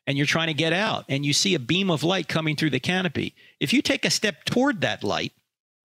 [0.06, 2.70] and you're trying to get out and you see a beam of light coming through
[2.70, 3.34] the canopy.
[3.61, 5.32] If you take a step toward that light,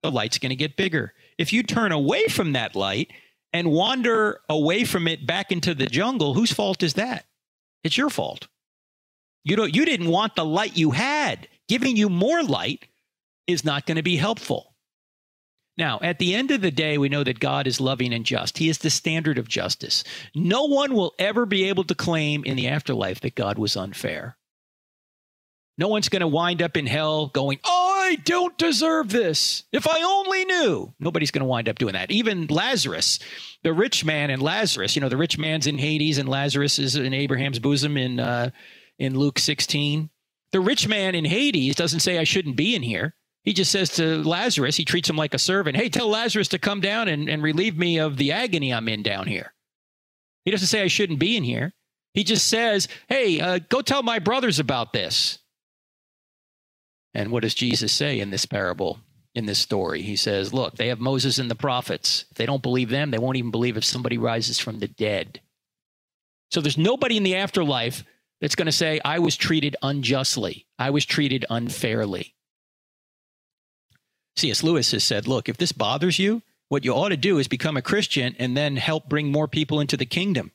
[0.02, 1.14] the light's going to get bigger.
[1.38, 3.12] If you turn away from that light
[3.52, 7.24] and wander away from it back into the jungle, whose fault is that?
[7.82, 8.48] It's your fault.
[9.44, 11.48] You don't you didn't want the light you had.
[11.68, 12.86] Giving you more light
[13.46, 14.74] is not going to be helpful.
[15.76, 18.58] Now, at the end of the day, we know that God is loving and just.
[18.58, 20.04] He is the standard of justice.
[20.34, 24.36] No one will ever be able to claim in the afterlife that God was unfair.
[25.76, 29.64] No one's going to wind up in hell going, oh, I don't deserve this.
[29.72, 30.94] If I only knew.
[31.00, 32.12] Nobody's going to wind up doing that.
[32.12, 33.18] Even Lazarus,
[33.64, 36.94] the rich man and Lazarus, you know, the rich man's in Hades and Lazarus is
[36.94, 38.50] in Abraham's bosom in, uh,
[39.00, 40.10] in Luke 16.
[40.52, 43.16] The rich man in Hades doesn't say, I shouldn't be in here.
[43.42, 45.76] He just says to Lazarus, he treats him like a servant.
[45.76, 49.02] Hey, tell Lazarus to come down and, and relieve me of the agony I'm in
[49.02, 49.52] down here.
[50.44, 51.72] He doesn't say I shouldn't be in here.
[52.12, 55.40] He just says, hey, uh, go tell my brothers about this.
[57.14, 58.98] And what does Jesus say in this parable,
[59.34, 60.02] in this story?
[60.02, 62.24] He says, look, they have Moses and the prophets.
[62.30, 65.40] If they don't believe them, they won't even believe if somebody rises from the dead.
[66.50, 68.04] So there's nobody in the afterlife
[68.40, 72.34] that's going to say, I was treated unjustly, I was treated unfairly.
[74.36, 74.64] C.S.
[74.64, 77.76] Lewis has said, look, if this bothers you, what you ought to do is become
[77.76, 80.50] a Christian and then help bring more people into the kingdom.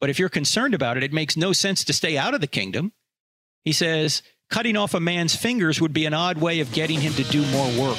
[0.00, 2.48] But if you're concerned about it, it makes no sense to stay out of the
[2.48, 2.92] kingdom.
[3.64, 4.22] He says,
[4.54, 7.44] cutting off a man's fingers would be an odd way of getting him to do
[7.46, 7.98] more work.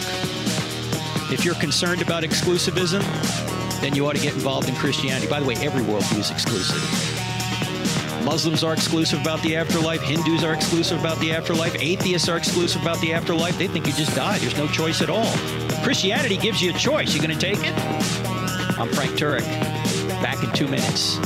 [1.30, 3.02] If you're concerned about exclusivism,
[3.82, 5.28] then you ought to get involved in Christianity.
[5.28, 6.82] By the way, every worldview is exclusive.
[8.24, 10.02] Muslims are exclusive about the afterlife.
[10.02, 11.76] Hindus are exclusive about the afterlife.
[11.76, 13.58] Atheists are exclusive about the afterlife.
[13.58, 14.38] They think you just die.
[14.38, 15.36] There's no choice at all.
[15.84, 17.14] Christianity gives you a choice.
[17.14, 17.74] You going to take it?
[18.80, 19.44] I'm Frank Turek.
[20.22, 21.20] Back in two minutes.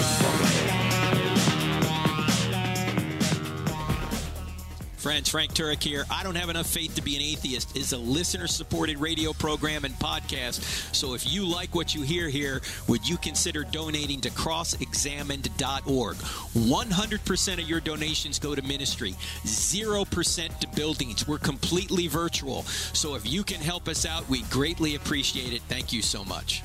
[4.99, 6.03] Friends, Frank Turek here.
[6.11, 9.85] I Don't Have Enough Faith to Be an Atheist is a listener supported radio program
[9.85, 10.61] and podcast.
[10.93, 16.17] So if you like what you hear here, would you consider donating to crossexamined.org?
[16.17, 21.25] 100% of your donations go to ministry, 0% to buildings.
[21.25, 22.63] We're completely virtual.
[22.63, 25.61] So if you can help us out, we greatly appreciate it.
[25.69, 26.61] Thank you so much.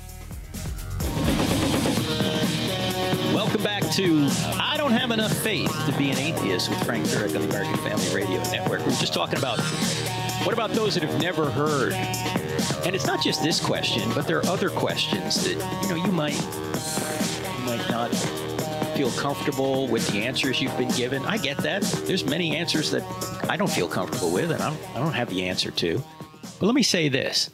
[3.94, 4.26] To
[4.60, 7.76] I Don't Have Enough Faith to Be an Atheist with Frank Turek on the American
[7.76, 8.84] Family Radio Network.
[8.84, 9.60] We are just talking about
[10.42, 11.92] what about those that have never heard?
[12.84, 16.10] And it's not just this question, but there are other questions that you know you
[16.10, 18.08] might you might not
[18.96, 21.24] feel comfortable with the answers you've been given.
[21.24, 21.82] I get that.
[22.04, 23.04] There's many answers that
[23.48, 26.02] I don't feel comfortable with and I don't, I don't have the answer to.
[26.58, 27.48] But let me say this.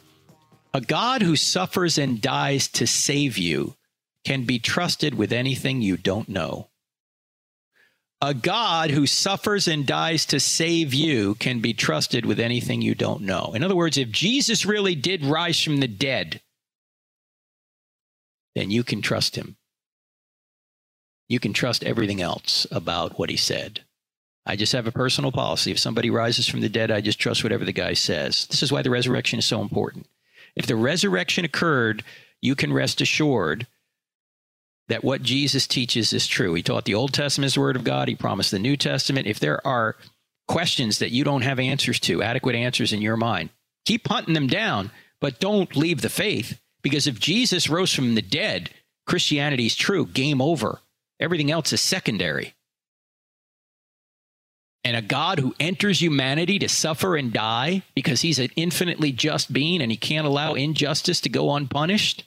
[0.73, 3.75] A God who suffers and dies to save you
[4.23, 6.67] can be trusted with anything you don't know.
[8.21, 12.93] A God who suffers and dies to save you can be trusted with anything you
[12.93, 13.53] don't know.
[13.55, 16.39] In other words, if Jesus really did rise from the dead,
[18.53, 19.57] then you can trust him.
[21.29, 23.81] You can trust everything else about what he said.
[24.45, 25.71] I just have a personal policy.
[25.71, 28.45] If somebody rises from the dead, I just trust whatever the guy says.
[28.47, 30.07] This is why the resurrection is so important.
[30.55, 32.03] If the resurrection occurred,
[32.41, 33.65] you can rest assured
[34.87, 36.53] that what Jesus teaches is true.
[36.53, 38.07] He taught the Old Testament is the Word of God.
[38.07, 39.27] He promised the New Testament.
[39.27, 39.95] If there are
[40.47, 43.49] questions that you don't have answers to, adequate answers in your mind,
[43.85, 46.59] keep hunting them down, but don't leave the faith.
[46.81, 48.71] Because if Jesus rose from the dead,
[49.05, 50.05] Christianity is true.
[50.05, 50.79] Game over.
[51.19, 52.55] Everything else is secondary.
[54.83, 59.53] And a God who enters humanity to suffer and die because he's an infinitely just
[59.53, 62.23] being and he can't allow injustice to go unpunished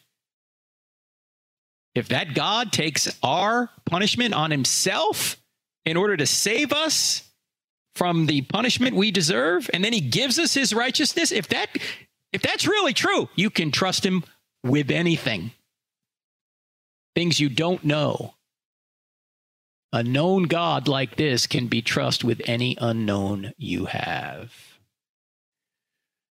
[1.95, 5.37] if that God takes our punishment on himself
[5.85, 7.29] in order to save us
[7.95, 11.69] from the punishment we deserve and then he gives us his righteousness, if that
[12.33, 14.25] if that's really true, you can trust him
[14.65, 15.53] with anything.
[17.15, 18.35] Things you don't know.
[19.93, 24.74] A known God like this can be trusted with any unknown you have.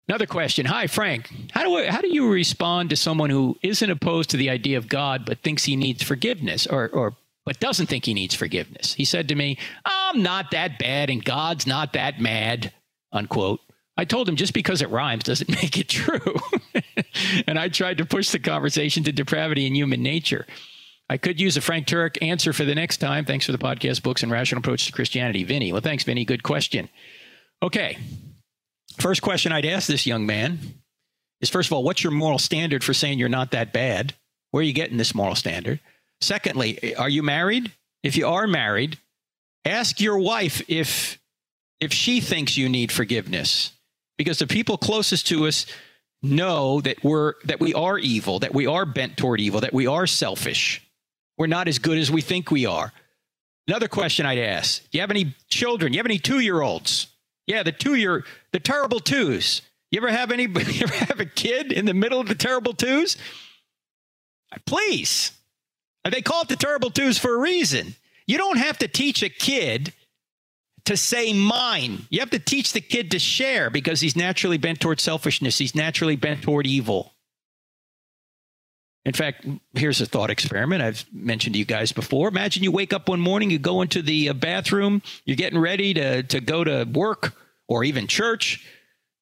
[0.07, 0.65] Another question.
[0.65, 1.31] Hi, Frank.
[1.51, 4.77] How do, I, how do you respond to someone who isn't opposed to the idea
[4.77, 8.93] of God but thinks he needs forgiveness or, or but doesn't think he needs forgiveness?
[8.93, 12.73] He said to me, I'm not that bad and God's not that mad,
[13.13, 13.61] unquote.
[13.95, 16.35] I told him just because it rhymes doesn't make it true.
[17.47, 20.45] and I tried to push the conversation to depravity and human nature.
[21.09, 23.25] I could use a Frank Turek answer for the next time.
[23.25, 25.43] Thanks for the podcast, books, and rational approach to Christianity.
[25.43, 25.71] Vinny.
[25.71, 26.23] Well, thanks, Vinny.
[26.23, 26.87] Good question.
[27.61, 27.97] Okay.
[28.99, 30.59] First question I'd ask this young man
[31.39, 34.13] is first of all, what's your moral standard for saying you're not that bad?
[34.51, 35.79] Where are you getting this moral standard?
[36.19, 37.71] Secondly, are you married?
[38.03, 38.97] If you are married,
[39.65, 41.19] ask your wife if
[41.79, 43.71] if she thinks you need forgiveness.
[44.17, 45.65] Because the people closest to us
[46.21, 49.87] know that we're that we are evil, that we are bent toward evil, that we
[49.87, 50.85] are selfish.
[51.37, 52.93] We're not as good as we think we are.
[53.67, 55.91] Another question I'd ask: Do you have any children?
[55.91, 57.07] Do you have any two-year-olds?
[57.51, 58.23] Yeah, the two-year,
[58.53, 59.61] the terrible twos.
[59.91, 60.43] You ever have any?
[60.47, 63.17] You ever have a kid in the middle of the terrible twos?
[64.65, 65.33] Please,
[66.09, 67.95] they call it the terrible twos for a reason.
[68.25, 69.91] You don't have to teach a kid
[70.85, 72.07] to say mine.
[72.09, 75.57] You have to teach the kid to share because he's naturally bent toward selfishness.
[75.57, 77.11] He's naturally bent toward evil.
[79.03, 82.29] In fact, here's a thought experiment I've mentioned to you guys before.
[82.29, 85.93] Imagine you wake up one morning, you go into the uh, bathroom, you're getting ready
[85.95, 87.33] to, to go to work
[87.71, 88.65] or even church.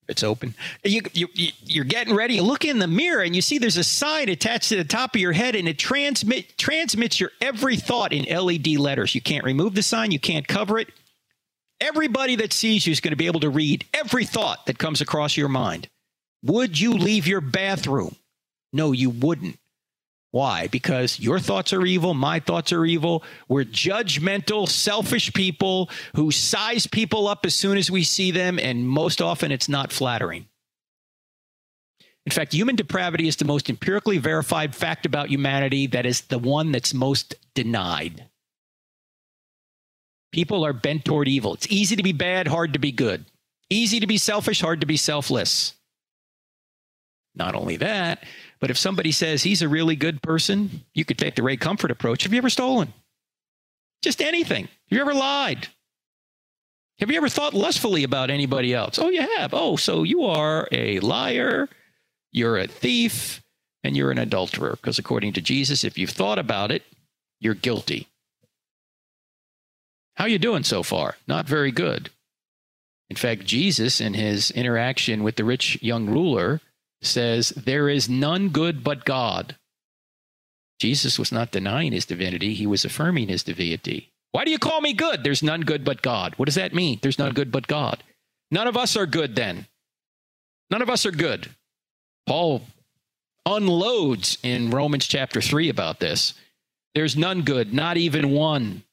[0.07, 0.55] It's open.
[0.83, 1.27] You, you,
[1.63, 2.33] you're getting ready.
[2.33, 5.13] You look in the mirror and you see there's a sign attached to the top
[5.13, 9.13] of your head, and it transmit transmits your every thought in LED letters.
[9.13, 10.09] You can't remove the sign.
[10.09, 10.87] You can't cover it.
[11.79, 14.99] Everybody that sees you is going to be able to read every thought that comes
[14.99, 15.87] across your mind.
[16.43, 18.15] Would you leave your bathroom?
[18.73, 19.59] No, you wouldn't.
[20.31, 20.67] Why?
[20.67, 23.23] Because your thoughts are evil, my thoughts are evil.
[23.47, 28.87] We're judgmental, selfish people who size people up as soon as we see them, and
[28.87, 30.47] most often it's not flattering.
[32.27, 36.37] In fact, human depravity is the most empirically verified fact about humanity that is the
[36.37, 38.25] one that's most denied.
[40.31, 41.55] People are bent toward evil.
[41.55, 43.25] It's easy to be bad, hard to be good.
[43.71, 45.73] Easy to be selfish, hard to be selfless.
[47.35, 48.23] Not only that,
[48.59, 51.91] but if somebody says he's a really good person, you could take the Ray Comfort
[51.91, 52.23] approach.
[52.23, 52.93] Have you ever stolen?
[54.01, 54.63] Just anything.
[54.65, 55.67] Have you ever lied?
[56.99, 58.99] Have you ever thought lustfully about anybody else?
[58.99, 59.53] Oh, you have.
[59.53, 61.69] Oh, so you are a liar,
[62.31, 63.41] you're a thief,
[63.83, 64.71] and you're an adulterer.
[64.71, 66.83] Because according to Jesus, if you've thought about it,
[67.39, 68.07] you're guilty.
[70.15, 71.15] How you doing so far?
[71.27, 72.09] Not very good.
[73.09, 76.59] In fact, Jesus, in his interaction with the rich young ruler,
[77.01, 79.55] says, There is none good but God.
[80.79, 84.11] Jesus was not denying his divinity, he was affirming his divinity.
[84.31, 85.23] Why do you call me good?
[85.23, 86.33] There's none good but God.
[86.37, 86.99] What does that mean?
[87.01, 88.03] There's none good but God.
[88.51, 89.65] None of us are good then.
[90.69, 91.49] None of us are good.
[92.27, 92.61] Paul
[93.45, 96.35] unloads in Romans chapter 3 about this.
[96.93, 98.83] There's none good, not even one.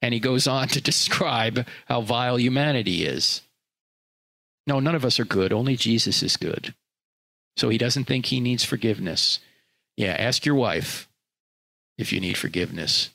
[0.00, 3.42] And he goes on to describe how vile humanity is.
[4.66, 5.52] No, none of us are good.
[5.52, 6.74] Only Jesus is good.
[7.56, 9.40] So he doesn't think he needs forgiveness.
[9.96, 11.08] Yeah, ask your wife
[11.96, 13.10] if you need forgiveness.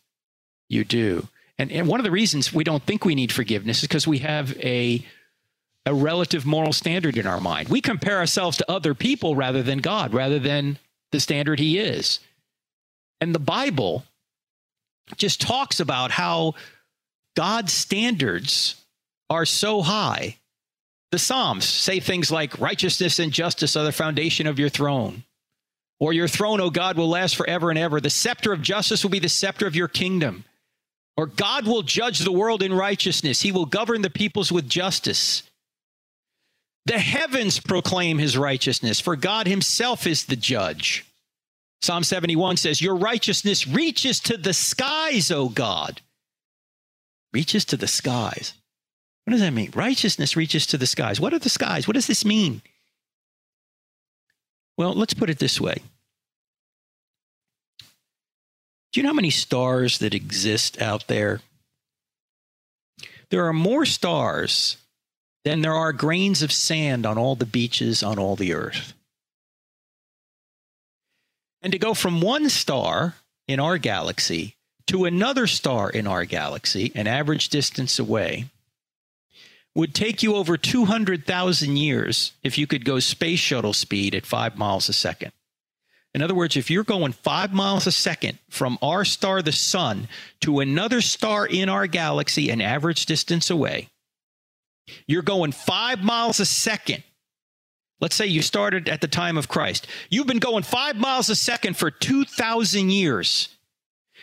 [0.69, 1.27] You do.
[1.57, 4.19] And, and one of the reasons we don't think we need forgiveness is because we
[4.19, 5.05] have a,
[5.85, 7.69] a relative moral standard in our mind.
[7.69, 10.79] We compare ourselves to other people rather than God, rather than
[11.11, 12.19] the standard he is.
[13.19, 14.05] And the Bible
[15.17, 16.55] just talks about how
[17.35, 18.75] God's standards
[19.29, 20.37] are so high.
[21.11, 25.23] The Psalms say things like righteousness and justice are the foundation of your throne.
[25.99, 27.99] Or your throne, O God, will last forever and ever.
[28.01, 30.45] The scepter of justice will be the scepter of your kingdom.
[31.17, 33.41] Or God will judge the world in righteousness.
[33.41, 35.43] He will govern the peoples with justice.
[36.85, 41.05] The heavens proclaim his righteousness, for God himself is the judge.
[41.83, 46.01] Psalm 71 says, Your righteousness reaches to the skies, O God
[47.33, 48.53] reaches to the skies.
[49.25, 49.71] What does that mean?
[49.75, 51.19] Righteousness reaches to the skies.
[51.19, 51.87] What are the skies?
[51.87, 52.61] What does this mean?
[54.77, 55.77] Well, let's put it this way.
[58.91, 61.41] Do you know how many stars that exist out there?
[63.29, 64.77] There are more stars
[65.45, 68.93] than there are grains of sand on all the beaches on all the earth.
[71.61, 73.15] And to go from one star
[73.47, 74.55] in our galaxy
[74.87, 78.45] to another star in our galaxy, an average distance away,
[79.75, 84.57] would take you over 200,000 years if you could go space shuttle speed at five
[84.57, 85.31] miles a second.
[86.13, 90.09] In other words, if you're going five miles a second from our star, the sun,
[90.41, 93.87] to another star in our galaxy, an average distance away,
[95.07, 97.03] you're going five miles a second.
[98.01, 99.87] Let's say you started at the time of Christ.
[100.09, 103.49] You've been going five miles a second for 2,000 years.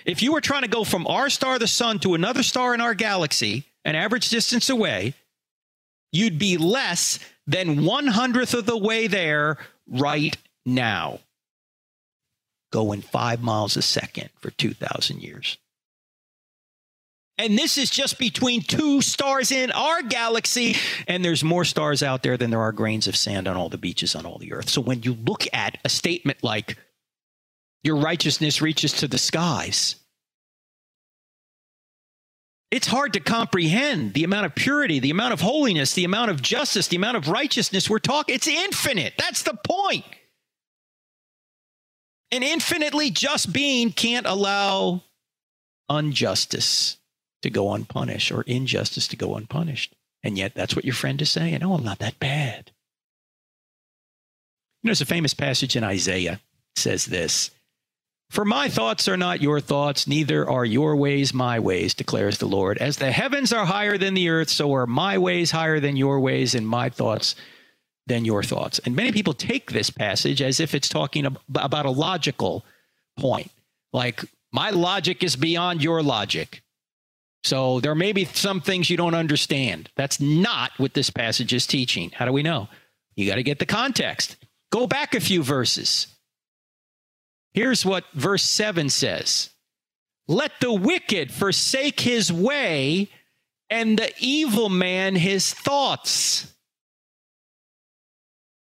[0.04, 2.80] If you were trying to go from our star, the sun, to another star in
[2.80, 5.14] our galaxy, an average distance away,
[6.12, 10.36] you'd be less than one hundredth of the way there right
[10.66, 11.20] now.
[12.70, 15.56] going five miles a second for 2,000 years.
[17.38, 20.76] And this is just between two stars in our galaxy.
[21.06, 23.78] And there's more stars out there than there are grains of sand on all the
[23.78, 24.68] beaches on all the earth.
[24.68, 26.76] So when you look at a statement like,
[27.84, 29.96] your righteousness reaches to the skies,
[32.70, 36.42] it's hard to comprehend the amount of purity, the amount of holiness, the amount of
[36.42, 38.34] justice, the amount of righteousness we're talking.
[38.34, 39.14] It's infinite.
[39.16, 40.04] That's the point.
[42.30, 45.02] An infinitely just being can't allow
[45.88, 46.98] injustice
[47.40, 49.94] to go unpunished or injustice to go unpunished.
[50.22, 51.62] And yet, that's what your friend is saying.
[51.62, 52.72] Oh, I'm not that bad.
[54.82, 56.40] You know, there's a famous passage in Isaiah
[56.76, 57.50] says this
[58.30, 62.46] For my thoughts are not your thoughts, neither are your ways my ways, declares the
[62.46, 62.76] Lord.
[62.78, 66.20] As the heavens are higher than the earth, so are my ways higher than your
[66.20, 67.34] ways, and my thoughts
[68.06, 68.80] than your thoughts.
[68.80, 72.64] And many people take this passage as if it's talking about a logical
[73.18, 73.50] point,
[73.92, 74.22] like
[74.52, 76.62] my logic is beyond your logic.
[77.44, 79.90] So there may be some things you don't understand.
[79.96, 82.10] That's not what this passage is teaching.
[82.10, 82.68] How do we know?
[83.16, 84.36] You got to get the context.
[84.70, 86.08] Go back a few verses.
[87.58, 89.50] Here's what verse 7 says
[90.28, 93.08] Let the wicked forsake his way,
[93.68, 96.54] and the evil man his thoughts.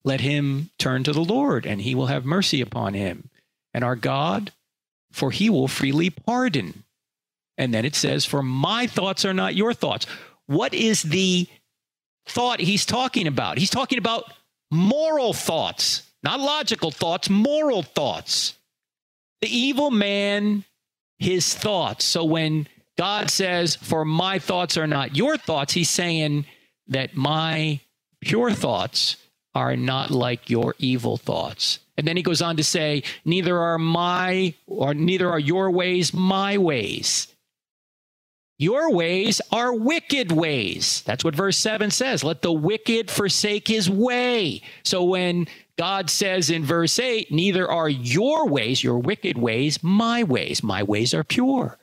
[0.05, 3.29] Let him turn to the Lord, and he will have mercy upon him.
[3.75, 4.53] And our God,
[5.13, 6.85] for he will freely pardon.
[7.59, 10.07] And then it says, For my thoughts are not your thoughts.
[10.47, 11.47] What is the
[12.25, 13.59] thought he's talking about?
[13.59, 14.33] He's talking about
[14.71, 18.55] moral thoughts, not logical thoughts, moral thoughts.
[19.41, 20.65] The evil man,
[21.19, 22.05] his thoughts.
[22.05, 22.67] So when
[22.97, 26.47] God says, For my thoughts are not your thoughts, he's saying
[26.89, 27.81] that my
[28.21, 29.17] pure thoughts
[29.55, 31.79] are not like your evil thoughts.
[31.97, 36.13] And then he goes on to say, Neither are my, or neither are your ways
[36.13, 37.29] my ways.
[38.61, 41.03] Your ways are wicked ways.
[41.07, 42.25] That's what verse 7 says.
[42.25, 44.63] Let the wicked forsake his way.
[44.83, 45.47] So when
[45.79, 50.63] God says in verse 8, neither are your ways, your wicked ways, my ways.
[50.63, 51.79] My ways are pure.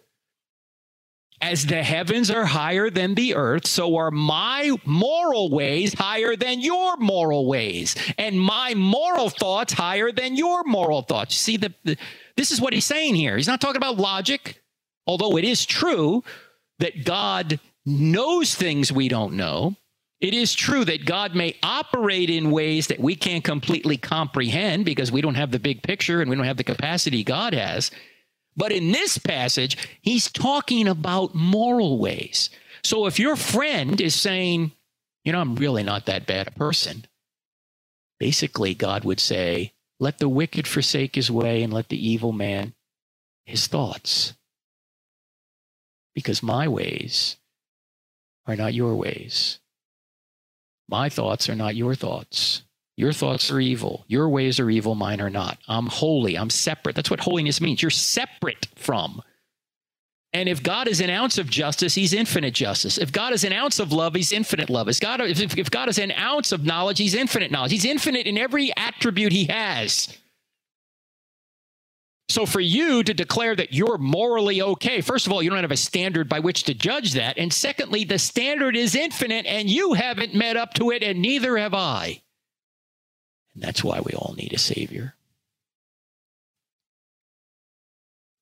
[1.41, 6.59] As the heavens are higher than the earth, so are my moral ways higher than
[6.59, 11.35] your moral ways, and my moral thoughts higher than your moral thoughts.
[11.35, 11.97] See, the, the
[12.37, 13.35] this is what he's saying here.
[13.35, 14.61] He's not talking about logic,
[15.05, 16.23] although it is true
[16.79, 19.75] that God knows things we don't know.
[20.21, 25.11] It is true that God may operate in ways that we can't completely comprehend because
[25.11, 27.91] we don't have the big picture and we don't have the capacity God has.
[28.55, 32.49] But in this passage, he's talking about moral ways.
[32.83, 34.71] So if your friend is saying,
[35.25, 37.05] you know, I'm really not that bad a person,
[38.19, 42.73] basically, God would say, let the wicked forsake his way and let the evil man
[43.45, 44.33] his thoughts
[46.13, 47.37] because my ways
[48.47, 49.59] are not your ways.
[50.87, 52.63] My thoughts are not your thoughts.
[52.97, 54.05] Your thoughts are evil.
[54.07, 54.95] Your ways are evil.
[54.95, 55.57] Mine are not.
[55.67, 56.37] I'm holy.
[56.37, 56.95] I'm separate.
[56.95, 57.81] That's what holiness means.
[57.81, 59.21] You're separate from.
[60.31, 62.97] And if God is an ounce of justice, he's infinite justice.
[62.97, 64.89] If God is an ounce of love, he's infinite love.
[64.89, 67.71] If God, if, if God is an ounce of knowledge, he's infinite knowledge.
[67.71, 70.17] He's infinite in every attribute he has.
[72.27, 75.71] So for you to declare that you're morally okay, first of all, you don't have
[75.71, 77.37] a standard by which to judge that.
[77.37, 81.57] And secondly, the standard is infinite and you haven't met up to it, and neither
[81.57, 82.21] have I.
[83.53, 85.13] And that's why we all need a Savior.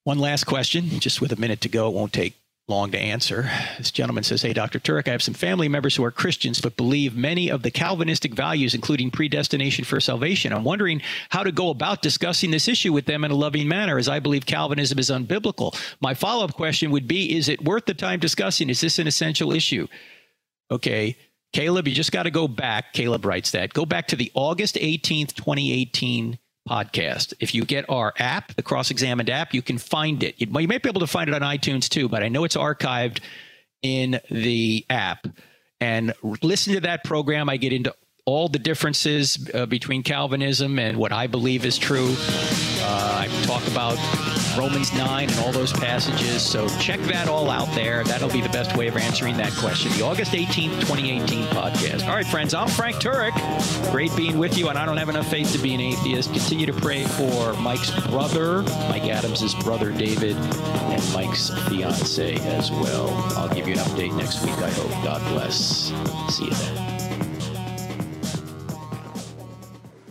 [0.05, 1.87] One last question, just with a minute to go.
[1.87, 2.35] It won't take
[2.67, 3.49] long to answer.
[3.77, 4.79] This gentleman says, Hey, Dr.
[4.79, 8.33] Turek, I have some family members who are Christians but believe many of the Calvinistic
[8.33, 10.53] values, including predestination for salvation.
[10.53, 13.97] I'm wondering how to go about discussing this issue with them in a loving manner,
[13.97, 15.77] as I believe Calvinism is unbiblical.
[16.01, 18.69] My follow up question would be Is it worth the time discussing?
[18.69, 19.87] Is this an essential issue?
[20.71, 21.17] Okay.
[21.51, 22.93] Caleb, you just got to go back.
[22.93, 23.73] Caleb writes that.
[23.73, 27.33] Go back to the August 18th, 2018 podcast.
[27.39, 30.35] If you get our app, the Cross Examined app, you can find it.
[30.39, 32.57] You, you might be able to find it on iTunes too, but I know it's
[32.57, 33.19] archived
[33.81, 35.27] in the app.
[35.81, 37.49] And listen to that program.
[37.49, 37.93] I get into
[38.25, 42.15] all the differences uh, between Calvinism and what I believe is true.
[42.17, 43.97] Uh, I talk about
[44.57, 46.41] Romans 9 and all those passages.
[46.41, 48.03] So check that all out there.
[48.03, 49.91] That'll be the best way of answering that question.
[49.93, 52.07] The August 18th, 2018 podcast.
[52.07, 53.33] All right, friends, I'm Frank Turek.
[53.91, 56.31] Great being with you, and I don't have enough faith to be an atheist.
[56.33, 63.09] Continue to pray for Mike's brother, Mike Adams' brother David, and Mike's fiance as well.
[63.37, 64.91] I'll give you an update next week, I hope.
[65.03, 65.91] God bless.
[66.29, 66.89] See you then.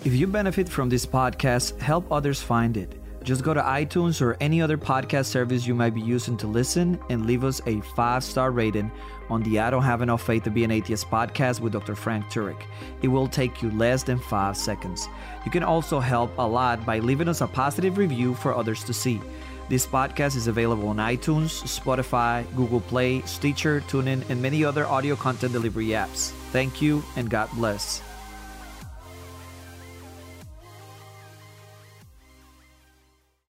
[0.05, 4.37] If you benefit from this podcast, help others find it Just go to iTunes or
[4.41, 8.25] any other podcast service you might be using to listen and leave us a five
[8.25, 8.91] star rating
[9.31, 11.95] on the I Don't Have Enough Faith to Be an Atheist podcast with Dr.
[11.95, 12.63] Frank Turek.
[13.03, 15.09] It will take you less than five seconds.
[15.45, 18.93] You can also help a lot by leaving us a positive review for others to
[18.93, 19.21] see.
[19.69, 25.17] This podcast is available on iTunes, Spotify, Google Play, Stitcher, TuneIn, and many other audio
[25.17, 26.31] content delivery apps.
[26.51, 28.03] Thank you and God bless.